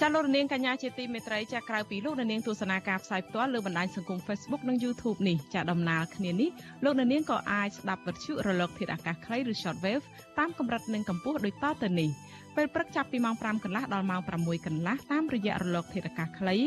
[0.06, 6.50] ចាលោករនាងកញ្ញាជាទីមេត្រីចាក្រៅពីលោករនាងទស្សនាការផ្សាយផ្ទាល់លើបណ្ដាញសង្គម Facebook និង YouTube នេះចាដំណើរគ្នានេះ
[6.84, 10.04] លោករនាងក៏អាចស្ដាប់វិទ្យុរលកធាតុអាកាសខ្លីឬ Shortwave
[10.40, 12.10] តាមកម្រិតនិងកម្ពស់ដូចតទៅនេះ
[12.56, 16.58] ពេលព្រឹកចាប់ពីម៉ោង5កន្លះដល់ម៉ោង6កន្លះតាមរយៈរលកធាតុអាកាសខ្លី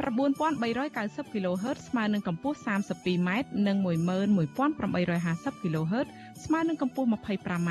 [0.00, 3.30] 9390 kHz ស្មើនឹងកម្ពស់ 32m
[3.66, 6.06] និង11850 kHz
[6.44, 7.70] ស្មើនឹងកម្ពស់ 25m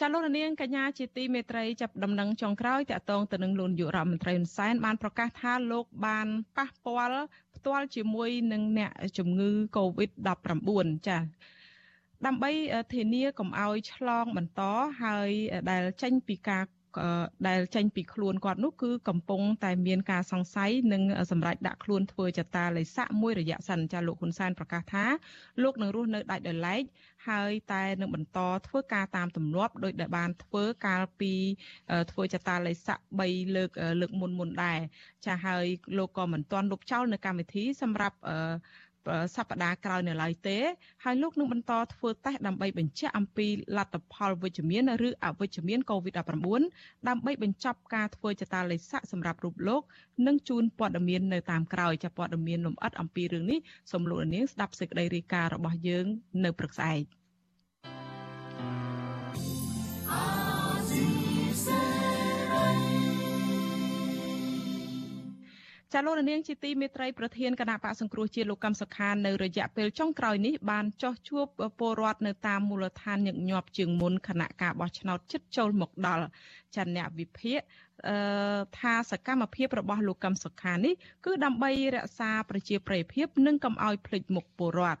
[0.00, 6.26] ចាលោកនាងកញ្ញាជាទីមេត្រីចាប់ដំណឹងចុងក្រោយតាក់ទងទៅនឹងលោកនាយករដ្ឋមន្ត្រីហ៊ុនសែនបានប្រកាសថាលោកបាន
[6.56, 7.20] ប៉ះពាល់
[7.56, 11.18] ផ្ទាល់ជាមួយនឹងអ្នកជំងឺ Covid-19 ចា
[12.26, 12.50] ដើម្បី
[12.94, 14.62] ធានាកុំឲ្យឆ្លងបន្ត
[15.02, 15.30] ហើយ
[15.70, 16.64] ដែលចេញពីការ
[17.48, 25.04] ដែលចេញពីខ្លួនគាត់នោះគឺកំពុងតែមានការសង្ស័យនិងសម្រាប់ដាក់ខ្លួនធ្វើចតាលិស័កមួយរយៈសិនចាលោកហ៊ុនសែនប្រកាសថា
[25.62, 26.82] លោកនឹងរស់នៅដាច់ដោយឡែក
[27.28, 31.32] ហើយតែនឹងបន្តធ្វើការតាមទម្លាប់ដោយដែលបានធ្វើកាលពី
[32.10, 33.70] ធ្វើចតាលិស័ក3លើក
[34.00, 34.78] លើកមុនមុនដែរ
[35.26, 35.64] ចាហើយ
[35.98, 38.16] លោកក៏មិនទាន់លុបចោលនៅកម្មវិធីសម្រាប់
[39.36, 40.58] សប្តាហ៍ក្រោយនៅឡើយទេ
[41.04, 43.46] ហើយលោកនឹងបន្តធ្វើតេស្តដើម្បីបញ្ជាក់អំពី
[43.76, 49.82] លទ្ធផលវិជ្ជមានឬអវិជ្ជមាន COVID-19 ដើម្បីបញ្ចប់ការធ្វើចតាឡេសាក់សម្រាប់រូបលោក
[50.26, 53.58] និងជូនព័ត៌មាននៅតាមក្រោយចាព័ត៌មានលម្អិតអំពីរឿងនេះ
[53.90, 56.06] សូមលោកនាងស្ដាប់សេចក្តីរាយការណ៍របស់យើង
[56.44, 57.15] នៅព្រឹកស្អែក
[65.98, 71.46] ចាលោកនាងជាទីមេត្រីប្រធានគណៈបកសង្គ្រោះជាតិលោកកឹមសុខានៅរយៈពេលចុងក្រោយនេះបានចោះជួប
[71.78, 76.26] ពលរដ្ឋនៅតាមមូលដ្ឋានញឹកញាប់ជាងមុនគណៈការបោះឆ្នោតជិតចូលមកដល់
[76.76, 77.60] ចាអ្នកវិភាគ
[78.08, 78.16] អឺ
[78.78, 80.94] ថាសកម្មភាពរបស់លោកកឹមសុខានេះ
[81.24, 85.00] គឺដើម្បីរក្សាប្រជាប្រិយភាពនិងកុំឲ្យភ្លេចមុខពលរដ្ឋ